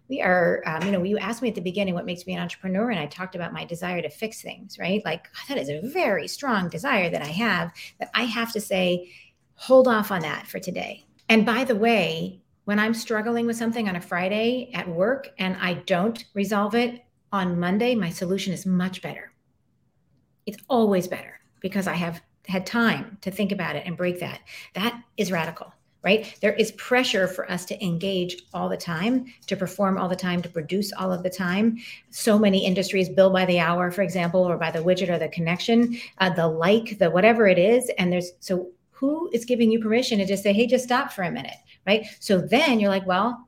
[0.09, 2.40] we are, um, you know, you asked me at the beginning what makes me an
[2.40, 5.03] entrepreneur, and I talked about my desire to fix things, right?
[5.05, 9.11] Like that is a very strong desire that I have that I have to say,
[9.55, 11.05] hold off on that for today.
[11.29, 15.57] And by the way, when I'm struggling with something on a Friday at work and
[15.61, 19.32] I don't resolve it, on Monday, my solution is much better.
[20.46, 24.40] It's always better because I have had time to think about it and break that.
[24.74, 26.32] That is radical, right?
[26.40, 30.40] There is pressure for us to engage all the time, to perform all the time,
[30.42, 31.78] to produce all of the time.
[32.10, 35.28] So many industries bill by the hour, for example, or by the widget or the
[35.28, 37.90] connection, uh, the like, the whatever it is.
[37.98, 41.22] And there's so who is giving you permission to just say, hey, just stop for
[41.22, 42.06] a minute, right?
[42.20, 43.46] So then you're like, well,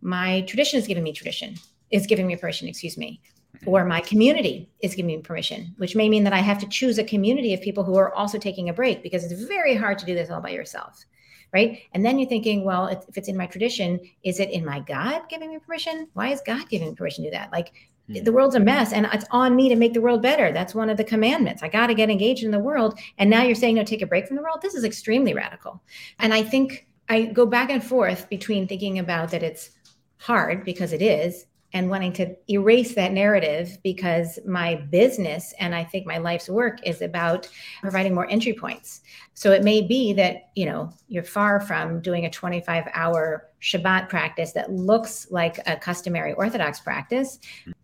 [0.00, 1.56] my tradition is giving me tradition
[1.90, 3.20] is giving me permission, excuse me,
[3.66, 6.98] or my community is giving me permission, which may mean that I have to choose
[6.98, 10.06] a community of people who are also taking a break because it's very hard to
[10.06, 11.04] do this all by yourself.
[11.52, 11.80] Right.
[11.94, 14.78] And then you're thinking, well, if, if it's in my tradition, is it in my
[14.78, 16.06] God giving me permission?
[16.12, 17.50] Why is God giving me permission to do that?
[17.50, 17.72] Like
[18.08, 18.24] mm.
[18.24, 20.52] the world's a mess and it's on me to make the world better.
[20.52, 21.64] That's one of the commandments.
[21.64, 23.00] I got to get engaged in the world.
[23.18, 24.62] And now you're saying, no, take a break from the world.
[24.62, 25.82] This is extremely radical.
[26.20, 29.70] And I think I go back and forth between thinking about that it's
[30.18, 35.84] hard because it is and wanting to erase that narrative because my business and I
[35.84, 37.48] think my life's work is about
[37.80, 39.02] providing more entry points.
[39.34, 44.08] So it may be that, you know, you're far from doing a 25 hour Shabbat
[44.08, 47.38] practice that looks like a customary Orthodox practice,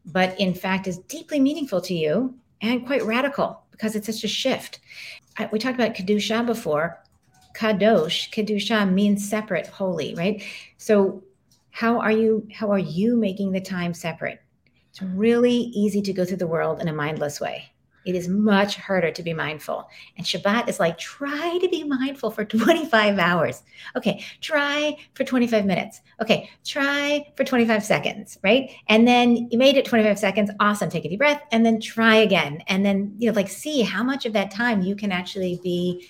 [0.07, 4.29] but in fact is deeply meaningful to you and quite radical because it's such a
[4.29, 4.81] shift.
[5.53, 7.03] We talked about Kedusha before.
[7.55, 10.43] Kadosh, Kedusha means separate, holy, right?
[10.77, 11.23] So
[11.77, 14.41] how are you how are you making the time separate?
[14.89, 17.71] It's really easy to go through the world in a mindless way.
[18.07, 19.87] It is much harder to be mindful.
[20.17, 23.63] And shabbat is like try to be mindful for 25 hours.
[23.95, 26.01] Okay try for 25 minutes.
[26.23, 28.71] Okay try for 25 seconds right?
[28.89, 30.51] And then you made it 25 seconds.
[30.59, 32.63] Awesome take a deep breath and then try again.
[32.69, 36.09] And then you know like see how much of that time you can actually be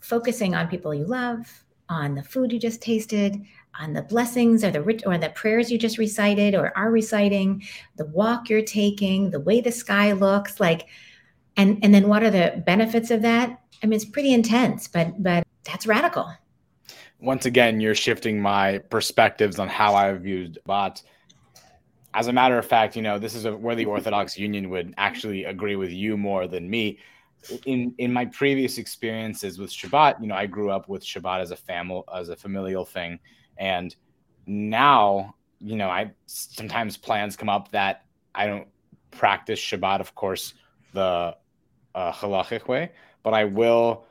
[0.00, 3.40] focusing on people you love on the food you just tasted
[3.80, 7.62] on the blessings or the or the prayers you just recited or are reciting,
[7.96, 10.86] the walk you're taking, the way the sky looks, like,
[11.56, 13.60] and and then what are the benefits of that?
[13.82, 16.30] I mean, it's pretty intense, but but that's radical.
[17.20, 21.02] Once again, you're shifting my perspectives on how I've used bots.
[22.14, 24.94] as a matter of fact, you know, this is a, where the Orthodox Union would
[24.96, 26.98] actually agree with you more than me.
[27.64, 31.50] In in my previous experiences with Shabbat, you know, I grew up with Shabbat as
[31.50, 33.18] a family as a familial thing,
[33.60, 33.94] and
[34.46, 38.66] now, you know, I sometimes plans come up that I don't
[39.10, 40.54] practice Shabbat, of course,
[40.94, 41.36] the
[41.94, 42.90] uh, halachic way,
[43.22, 44.06] but I will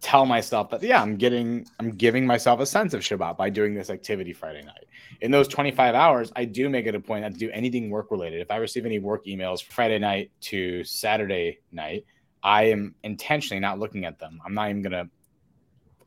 [0.00, 3.72] tell myself that yeah i'm getting i'm giving myself a sense of shabbat by doing
[3.72, 4.84] this activity friday night.
[5.22, 8.10] In those 25 hours i do make it a point not to do anything work
[8.10, 8.42] related.
[8.42, 12.04] If i receive any work emails friday night to saturday night
[12.42, 14.42] i am intentionally not looking at them.
[14.44, 15.08] I'm not even to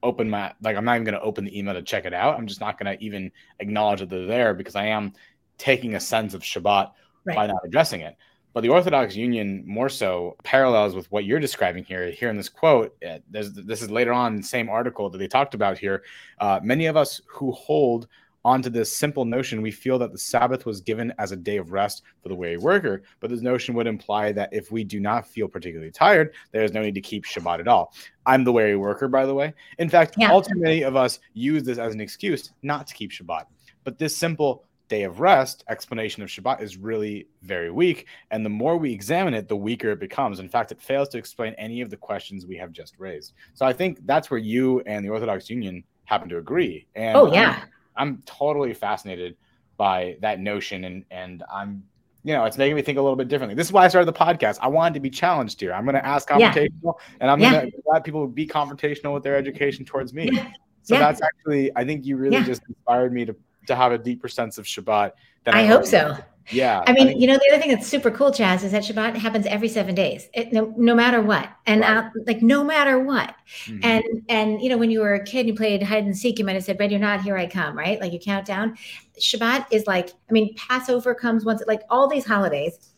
[0.03, 2.37] open my like i'm not even going to open the email to check it out
[2.37, 5.13] i'm just not going to even acknowledge that they're there because i am
[5.57, 6.91] taking a sense of shabbat
[7.25, 7.35] right.
[7.35, 8.15] by not addressing it
[8.57, 12.09] but the Orthodox Union more so parallels with what you're describing here.
[12.09, 15.27] Here in this quote, uh, this is later on in the same article that they
[15.27, 16.01] talked about here.
[16.39, 18.07] Uh, many of us who hold
[18.47, 21.73] onto this simple notion, we feel that the Sabbath was given as a day of
[21.73, 23.03] rest for the weary worker.
[23.19, 26.71] But this notion would imply that if we do not feel particularly tired, there is
[26.71, 27.93] no need to keep Shabbat at all.
[28.25, 29.53] I'm the weary worker, by the way.
[29.79, 30.31] In fact, yeah.
[30.31, 33.47] all too many of us use this as an excuse not to keep Shabbat.
[33.83, 38.07] But this simple day of rest explanation of Shabbat is really very weak.
[38.31, 40.39] And the more we examine it, the weaker it becomes.
[40.39, 43.33] In fact, it fails to explain any of the questions we have just raised.
[43.55, 46.87] So I think that's where you and the Orthodox Union happen to agree.
[46.95, 47.59] And oh, yeah.
[47.61, 49.35] I'm, I'm totally fascinated
[49.77, 50.83] by that notion.
[50.83, 51.83] And, and I'm,
[52.23, 53.55] you know, it's making me think a little bit differently.
[53.55, 54.57] This is why I started the podcast.
[54.61, 55.73] I wanted to be challenged here.
[55.73, 57.17] I'm going to ask confrontational yeah.
[57.21, 60.29] and I'm going to let people be confrontational with their education towards me.
[60.31, 60.51] Yeah.
[60.83, 60.99] So yeah.
[61.01, 63.35] that's actually, I think you really just inspired me to
[63.67, 65.11] to have a deeper sense of Shabbat.
[65.45, 66.17] I, I hope so.
[66.49, 66.83] Yeah.
[66.87, 69.15] I mean, I you know, the other thing that's super cool, Chaz, is that Shabbat
[69.15, 72.09] happens every seven days, it, no, no matter what, and right.
[72.25, 73.35] like no matter what.
[73.65, 73.79] Mm-hmm.
[73.83, 76.39] And and you know, when you were a kid, and you played hide and seek.
[76.39, 77.99] You might have said, "Ready or not, here I come." Right?
[77.99, 78.77] Like you count down.
[79.19, 81.61] Shabbat is like, I mean, Passover comes once.
[81.67, 82.91] Like all these holidays,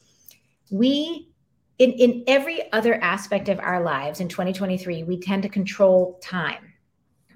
[0.70, 1.30] we
[1.80, 6.69] in in every other aspect of our lives in 2023, we tend to control time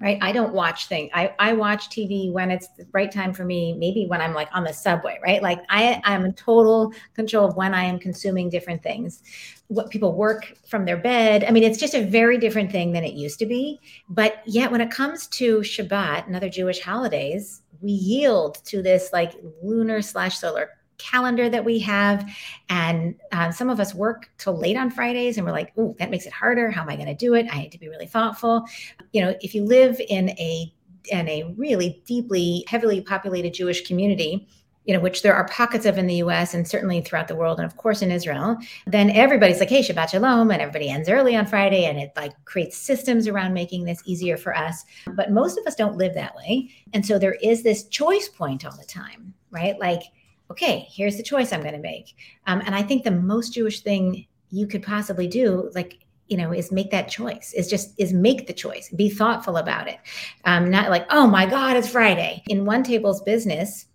[0.00, 0.18] right?
[0.20, 1.10] I don't watch things.
[1.14, 4.48] I, I watch TV when it's the right time for me, maybe when I'm like
[4.52, 5.42] on the subway, right?
[5.42, 9.22] Like I, I'm in total control of when I am consuming different things.
[9.68, 11.44] What people work from their bed.
[11.44, 13.80] I mean, it's just a very different thing than it used to be.
[14.08, 19.10] But yet when it comes to Shabbat and other Jewish holidays, we yield to this
[19.12, 22.30] like lunar slash solar calendar that we have.
[22.68, 26.10] And uh, some of us work till late on Fridays and we're like, oh, that
[26.10, 26.70] makes it harder.
[26.70, 27.46] How am I going to do it?
[27.50, 28.64] I need to be really thoughtful.
[29.12, 30.72] You know, if you live in a
[31.10, 34.48] in a really deeply, heavily populated Jewish community,
[34.84, 37.58] you know, which there are pockets of in the US and certainly throughout the world,
[37.58, 41.34] and of course in Israel, then everybody's like, hey, Shabbat Shalom, and everybody ends early
[41.34, 44.84] on Friday, and it like creates systems around making this easier for us.
[45.14, 46.70] But most of us don't live that way.
[46.92, 49.78] And so there is this choice point all the time, right?
[49.78, 50.02] Like,
[50.50, 52.14] okay, here's the choice I'm going to make.
[52.46, 56.52] Um, and I think the most Jewish thing you could possibly do, like, you know,
[56.52, 57.52] is make that choice.
[57.54, 58.88] Is just is make the choice.
[58.90, 59.98] Be thoughtful about it.
[60.44, 62.42] Um, not like, oh my God, it's Friday.
[62.48, 63.86] In OneTable's business,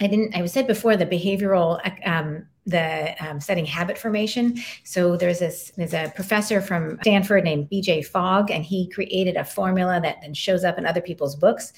[0.00, 0.36] I didn't.
[0.36, 4.58] I said before the behavioral, um, the um, setting habit formation.
[4.82, 5.72] So there's this.
[5.76, 8.02] There's a professor from Stanford named B.J.
[8.02, 11.72] Fogg, and he created a formula that then shows up in other people's books,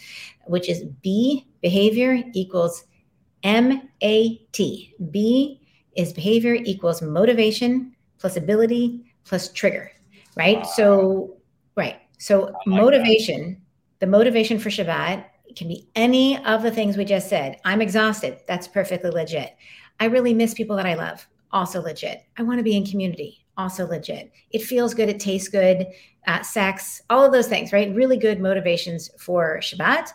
[0.47, 2.85] which is B behavior equals
[3.43, 4.95] M A T.
[5.11, 5.61] B
[5.97, 9.91] is behavior equals motivation plus ability plus trigger,
[10.37, 10.59] right?
[10.59, 11.37] Uh, so,
[11.77, 11.97] right.
[12.19, 13.61] So, like motivation,
[14.01, 14.07] that.
[14.07, 15.25] the motivation for Shabbat
[15.57, 17.59] can be any of the things we just said.
[17.65, 18.39] I'm exhausted.
[18.47, 19.57] That's perfectly legit.
[20.01, 21.27] I really miss people that I love.
[21.53, 22.23] Also legit.
[22.37, 23.47] I want to be in community.
[23.57, 24.31] Also legit.
[24.51, 25.09] It feels good.
[25.09, 25.87] It tastes good.
[26.27, 27.95] Uh, sex, all of those things, right?
[27.95, 30.11] Really good motivations for Shabbat.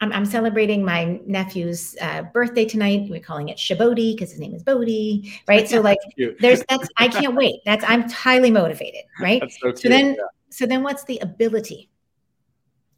[0.00, 3.08] I'm, I'm celebrating my nephew's uh, birthday tonight.
[3.10, 5.68] We're calling it Shabodi because his name is Bodhi, right?
[5.68, 5.98] So like,
[6.40, 7.56] there's that's I can't wait.
[7.64, 9.42] That's I'm highly motivated, right?
[9.60, 10.22] So, so then, yeah.
[10.50, 11.90] so then, what's the ability,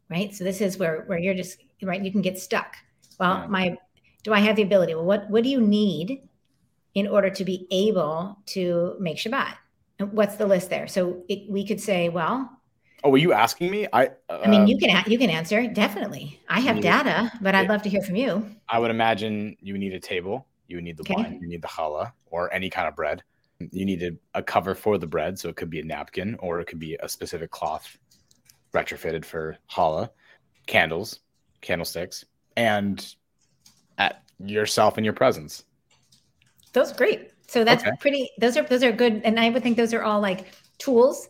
[0.09, 0.33] right?
[0.33, 2.01] So this is where where you're just right.
[2.01, 2.75] You can get stuck.
[3.19, 3.47] Well, yeah.
[3.47, 3.77] my
[4.23, 4.93] do I have the ability?
[4.93, 6.21] Well, what what do you need
[6.93, 9.55] in order to be able to make Shabbat?
[9.97, 10.87] And what's the list there?
[10.87, 12.60] So it, we could say, well,
[13.03, 13.87] Oh, were you asking me?
[13.91, 14.07] I.
[14.29, 16.39] Uh, I mean, you can you can answer definitely.
[16.49, 18.45] I have data, but I'd love to hear from you.
[18.69, 20.47] I would imagine you need a table.
[20.67, 21.15] You would need the okay.
[21.15, 21.39] wine.
[21.41, 23.23] You need the challah or any kind of bread.
[23.59, 26.65] You needed a cover for the bread, so it could be a napkin or it
[26.65, 27.97] could be a specific cloth
[28.73, 30.09] retrofitted for challah,
[30.67, 31.19] candles,
[31.61, 32.25] candlesticks,
[32.55, 33.15] and
[33.97, 35.65] at yourself and your presence.
[36.73, 37.31] Those great.
[37.47, 37.91] So that's okay.
[37.99, 38.29] pretty.
[38.39, 41.27] Those are those are good, and I would think those are all like tools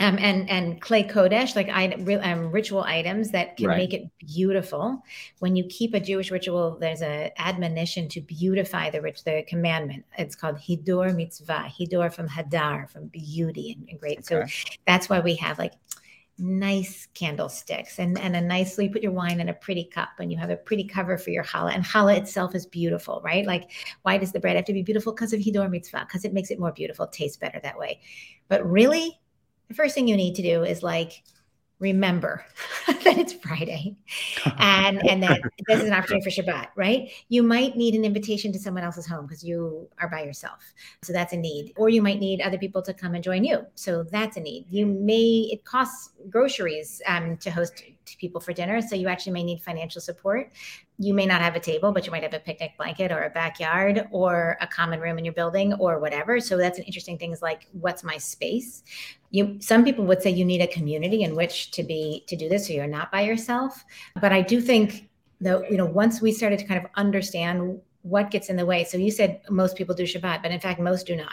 [0.00, 1.88] um, and and klei kodesh, like I,
[2.22, 3.76] um, ritual items that can right.
[3.76, 5.02] make it beautiful.
[5.40, 10.06] When you keep a Jewish ritual, there's a admonition to beautify the rich, the commandment.
[10.16, 14.18] It's called hidur mitzvah, hidur from hadar, from beauty and, and great.
[14.30, 14.46] Okay.
[14.48, 15.74] So that's why we have like
[16.38, 20.38] nice candlesticks and, and a nicely put your wine in a pretty cup and you
[20.38, 21.74] have a pretty cover for your challah.
[21.74, 23.44] And challah itself is beautiful, right?
[23.44, 23.70] Like,
[24.02, 25.12] why does the bread have to be beautiful?
[25.12, 28.00] Because of hidur mitzvah, because it makes it more beautiful, tastes better that way.
[28.48, 29.20] But really,
[29.70, 31.22] the first thing you need to do is like
[31.78, 32.44] remember
[32.86, 33.96] that it's Friday
[34.58, 37.08] and and that this is an opportunity for Shabbat, right?
[37.28, 40.74] You might need an invitation to someone else's home because you are by yourself.
[41.02, 41.72] So that's a need.
[41.76, 43.64] Or you might need other people to come and join you.
[43.76, 44.66] So that's a need.
[44.68, 47.82] You may it costs groceries um, to host
[48.18, 48.80] people for dinner.
[48.82, 50.52] So you actually may need financial support.
[50.98, 53.30] You may not have a table, but you might have a picnic blanket or a
[53.30, 56.40] backyard or a common room in your building or whatever.
[56.40, 58.82] So that's an interesting thing is like, what's my space?
[59.30, 62.48] You some people would say you need a community in which to be to do
[62.48, 63.84] this, so you're not by yourself.
[64.20, 65.08] But I do think
[65.40, 68.84] though, you know, once we started to kind of understand what gets in the way.
[68.84, 71.32] So you said most people do Shabbat, but in fact, most do not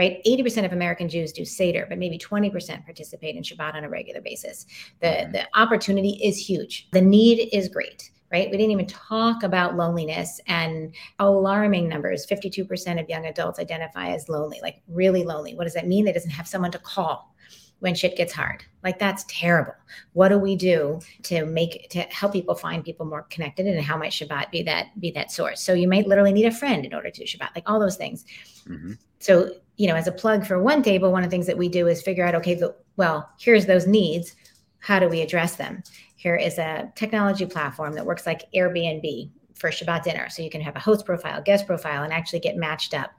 [0.00, 0.24] right?
[0.24, 4.22] 80% of American Jews do Seder, but maybe 20% participate in Shabbat on a regular
[4.22, 4.64] basis.
[5.02, 5.32] The, mm-hmm.
[5.32, 6.88] the opportunity is huge.
[6.92, 8.48] The need is great right?
[8.48, 12.24] We didn't even talk about loneliness and alarming numbers.
[12.28, 15.56] 52% of young adults identify as lonely, like really lonely.
[15.56, 16.04] What does that mean?
[16.04, 17.34] They doesn't have someone to call
[17.80, 18.62] when shit gets hard.
[18.84, 19.74] Like that's terrible.
[20.12, 23.96] What do we do to make to help people find people more connected and how
[23.96, 25.60] might Shabbat be that be that source?
[25.60, 28.24] So you might literally need a friend in order to Shabbat, like all those things.
[28.68, 28.92] Mm-hmm.
[29.18, 29.50] So
[29.80, 32.02] you know, as a plug for OneTable, one of the things that we do is
[32.02, 34.36] figure out, okay, the, well, here's those needs.
[34.80, 35.82] How do we address them?
[36.16, 39.30] Here is a technology platform that works like Airbnb
[39.60, 40.28] for Shabbat dinner.
[40.30, 43.10] So you can have a host profile, guest profile, and actually get matched up.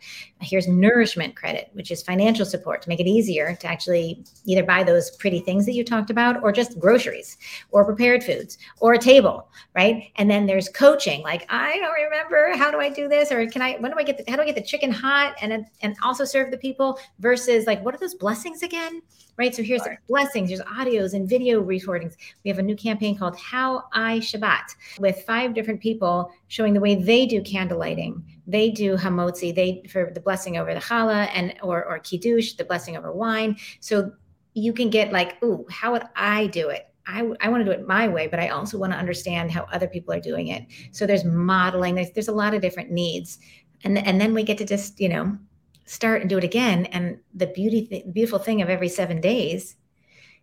[0.42, 4.84] Here's nourishment credit, which is financial support to make it easier to actually either buy
[4.84, 7.38] those pretty things that you talked about or just groceries
[7.70, 10.12] or prepared foods or a table, right?
[10.16, 13.62] And then there's coaching, like I don't remember how do I do this or can
[13.62, 15.96] I when do I get the, how do I get the chicken hot and and
[16.04, 19.02] also serve the people versus like what are those blessings again?
[19.38, 19.53] Right?
[19.55, 19.97] So here's right.
[20.07, 22.15] blessings, there's audios and video recordings.
[22.43, 26.79] We have a new campaign called How I Shabbat with five different people showing the
[26.79, 28.23] way they do candle lighting.
[28.47, 32.65] They do hamotzi, they for the blessing over the challah and or or kiddush, the
[32.65, 33.57] blessing over wine.
[33.79, 34.11] So
[34.53, 36.88] you can get like, ooh, how would I do it?
[37.07, 39.63] I, I want to do it my way, but I also want to understand how
[39.71, 40.65] other people are doing it.
[40.91, 43.39] So there's modeling, there's, there's a lot of different needs.
[43.84, 45.38] And, and then we get to just, you know,
[45.86, 46.86] start and do it again.
[46.88, 49.75] And the beauty, th- beautiful thing of every seven days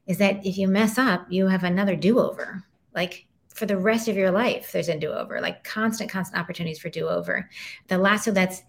[0.07, 2.65] is that if you mess up, you have another do over.
[2.95, 6.79] Like for the rest of your life, there's a do over, like constant, constant opportunities
[6.79, 7.49] for do over.
[7.89, 8.63] The last one that's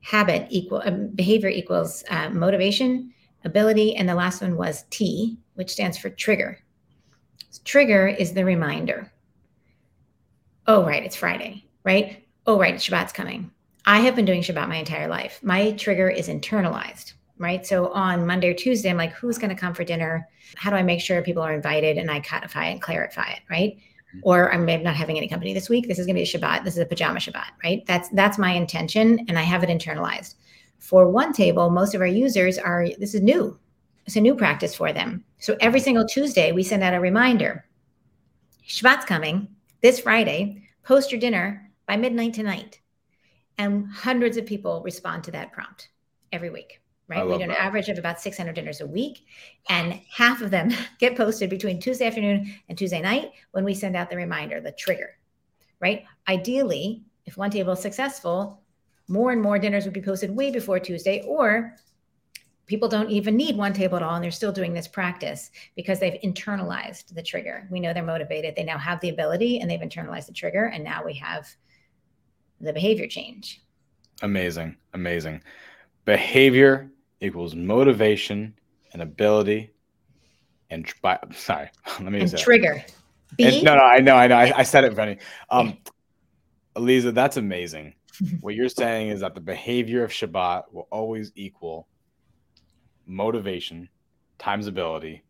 [0.00, 3.12] habit equal uh, behavior equals uh, motivation,
[3.44, 6.58] ability, and the last one was T, which stands for trigger.
[7.50, 9.10] So trigger is the reminder.
[10.66, 12.26] Oh, right, it's Friday, right?
[12.46, 13.50] Oh, right, Shabbat's coming.
[13.86, 15.40] I have been doing Shabbat my entire life.
[15.42, 17.66] My trigger is internalized, right?
[17.66, 20.26] So on Monday or Tuesday, I'm like, who's going to come for dinner?
[20.56, 23.76] How do I make sure people are invited and I codify and clarify it, right?
[23.76, 24.20] Mm-hmm.
[24.22, 25.86] Or I'm maybe not having any company this week.
[25.86, 26.64] This is going to be a Shabbat.
[26.64, 27.84] This is a pajama Shabbat, right?
[27.86, 30.36] That's that's my intention, and I have it internalized.
[30.78, 32.88] For OneTable, most of our users are.
[32.98, 33.58] This is new.
[34.06, 35.24] It's a new practice for them.
[35.38, 37.66] So every single Tuesday, we send out a reminder.
[38.66, 39.48] Shabbat's coming
[39.82, 40.62] this Friday.
[40.84, 42.80] Post your dinner by midnight tonight
[43.58, 45.88] and hundreds of people respond to that prompt
[46.32, 47.26] every week right?
[47.26, 47.60] We do an that.
[47.60, 49.26] average of about 600 dinners a week
[49.68, 53.96] and half of them get posted between tuesday afternoon and tuesday night when we send
[53.96, 55.10] out the reminder the trigger
[55.80, 56.04] right?
[56.28, 58.62] Ideally if OneTable is successful
[59.08, 61.76] more and more dinners would be posted way before tuesday or
[62.66, 66.20] people don't even need OneTable at all and they're still doing this practice because they've
[66.22, 67.68] internalized the trigger.
[67.70, 68.56] We know they're motivated.
[68.56, 71.46] They now have the ability and they've internalized the trigger and now we have
[72.60, 73.62] the behavior change.
[74.22, 74.76] Amazing.
[74.92, 75.42] Amazing.
[76.04, 76.90] Behavior
[77.20, 78.54] equals motivation
[78.92, 79.72] and ability
[80.70, 82.84] and by, sorry, let me and trigger.
[83.38, 84.36] And, no, no, I know, I know.
[84.36, 85.18] I, I said it funny.
[85.50, 85.78] Um,
[86.76, 87.94] Aliza, that's amazing.
[88.40, 91.88] what you're saying is that the behavior of Shabbat will always equal
[93.06, 93.88] motivation
[94.38, 95.22] times ability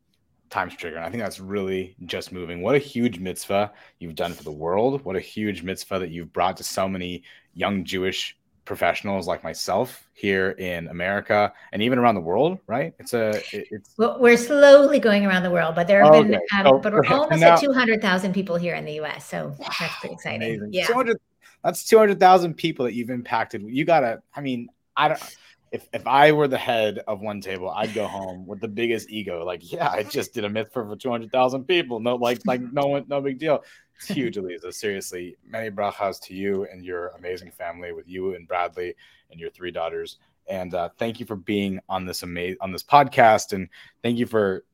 [0.51, 0.97] times trigger.
[0.97, 2.63] And I think that's really just moving.
[2.63, 5.05] What a huge mitzvah you've done for the world.
[5.05, 7.23] What a huge mitzvah that you've brought to so many
[7.55, 12.95] young Jewish professionals like myself here in America and even around the world, right?
[12.99, 16.29] It's a it's well, we're slowly going around the world, but there have okay.
[16.29, 19.27] been um, so, but we're almost now, at 200,000 people here in the US.
[19.27, 20.43] So that's pretty exciting.
[20.43, 20.73] Amazing.
[20.73, 20.87] Yeah.
[20.87, 21.19] 200,
[21.63, 23.63] that's 200,000 people that you've impacted.
[23.67, 25.37] You got to I mean, I don't
[25.75, 29.45] if if I were the head of OneTable, I'd go home with the biggest ego.
[29.45, 31.99] Like, yeah, I just did a mitzvah for two hundred thousand people.
[31.99, 33.65] No, like like no one, no big deal.
[33.97, 34.73] It's huge, Aliza.
[34.73, 38.95] Seriously, many brachas to you and your amazing family with you and Bradley
[39.33, 40.19] and your three daughters.
[40.47, 43.69] And uh, thank you for being on this amazing on this podcast, and
[44.01, 44.65] thank you for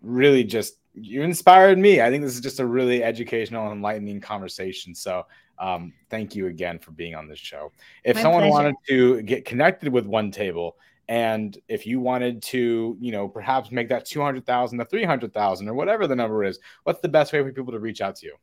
[0.00, 2.00] really just you inspired me.
[2.00, 4.94] I think this is just a really educational and enlightening conversation.
[4.94, 5.26] So
[5.58, 7.72] um, thank you again for being on this show.
[8.04, 8.52] If My someone pleasure.
[8.52, 10.72] wanted to get connected with OneTable,
[11.08, 16.06] and if you wanted to, you know, perhaps make that 200,000 to 300,000 or whatever
[16.06, 18.36] the number is, what's the best way for people to reach out to you?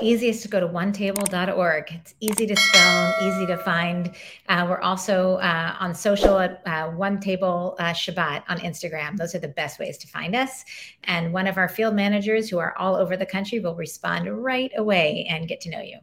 [0.00, 1.84] Easiest to go to onetable.org.
[1.90, 4.14] It's easy to spell, easy to find.
[4.48, 9.16] Uh, we're also uh, on social at uh, OneTable uh, Shabbat on Instagram.
[9.16, 10.64] Those are the best ways to find us.
[11.04, 14.72] And one of our field managers who are all over the country will respond right
[14.76, 15.98] away and get to know you.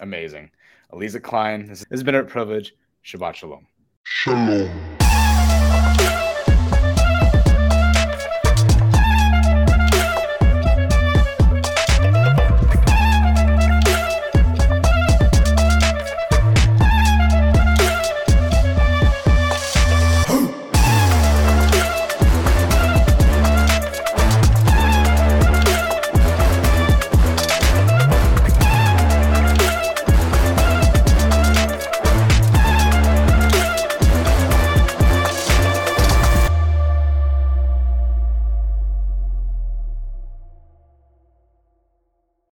[0.00, 0.50] Amazing.
[0.92, 2.74] Aliza Kline, this has been a privilege.
[3.04, 3.66] Shabbat Shalom.
[4.04, 4.93] Shalom.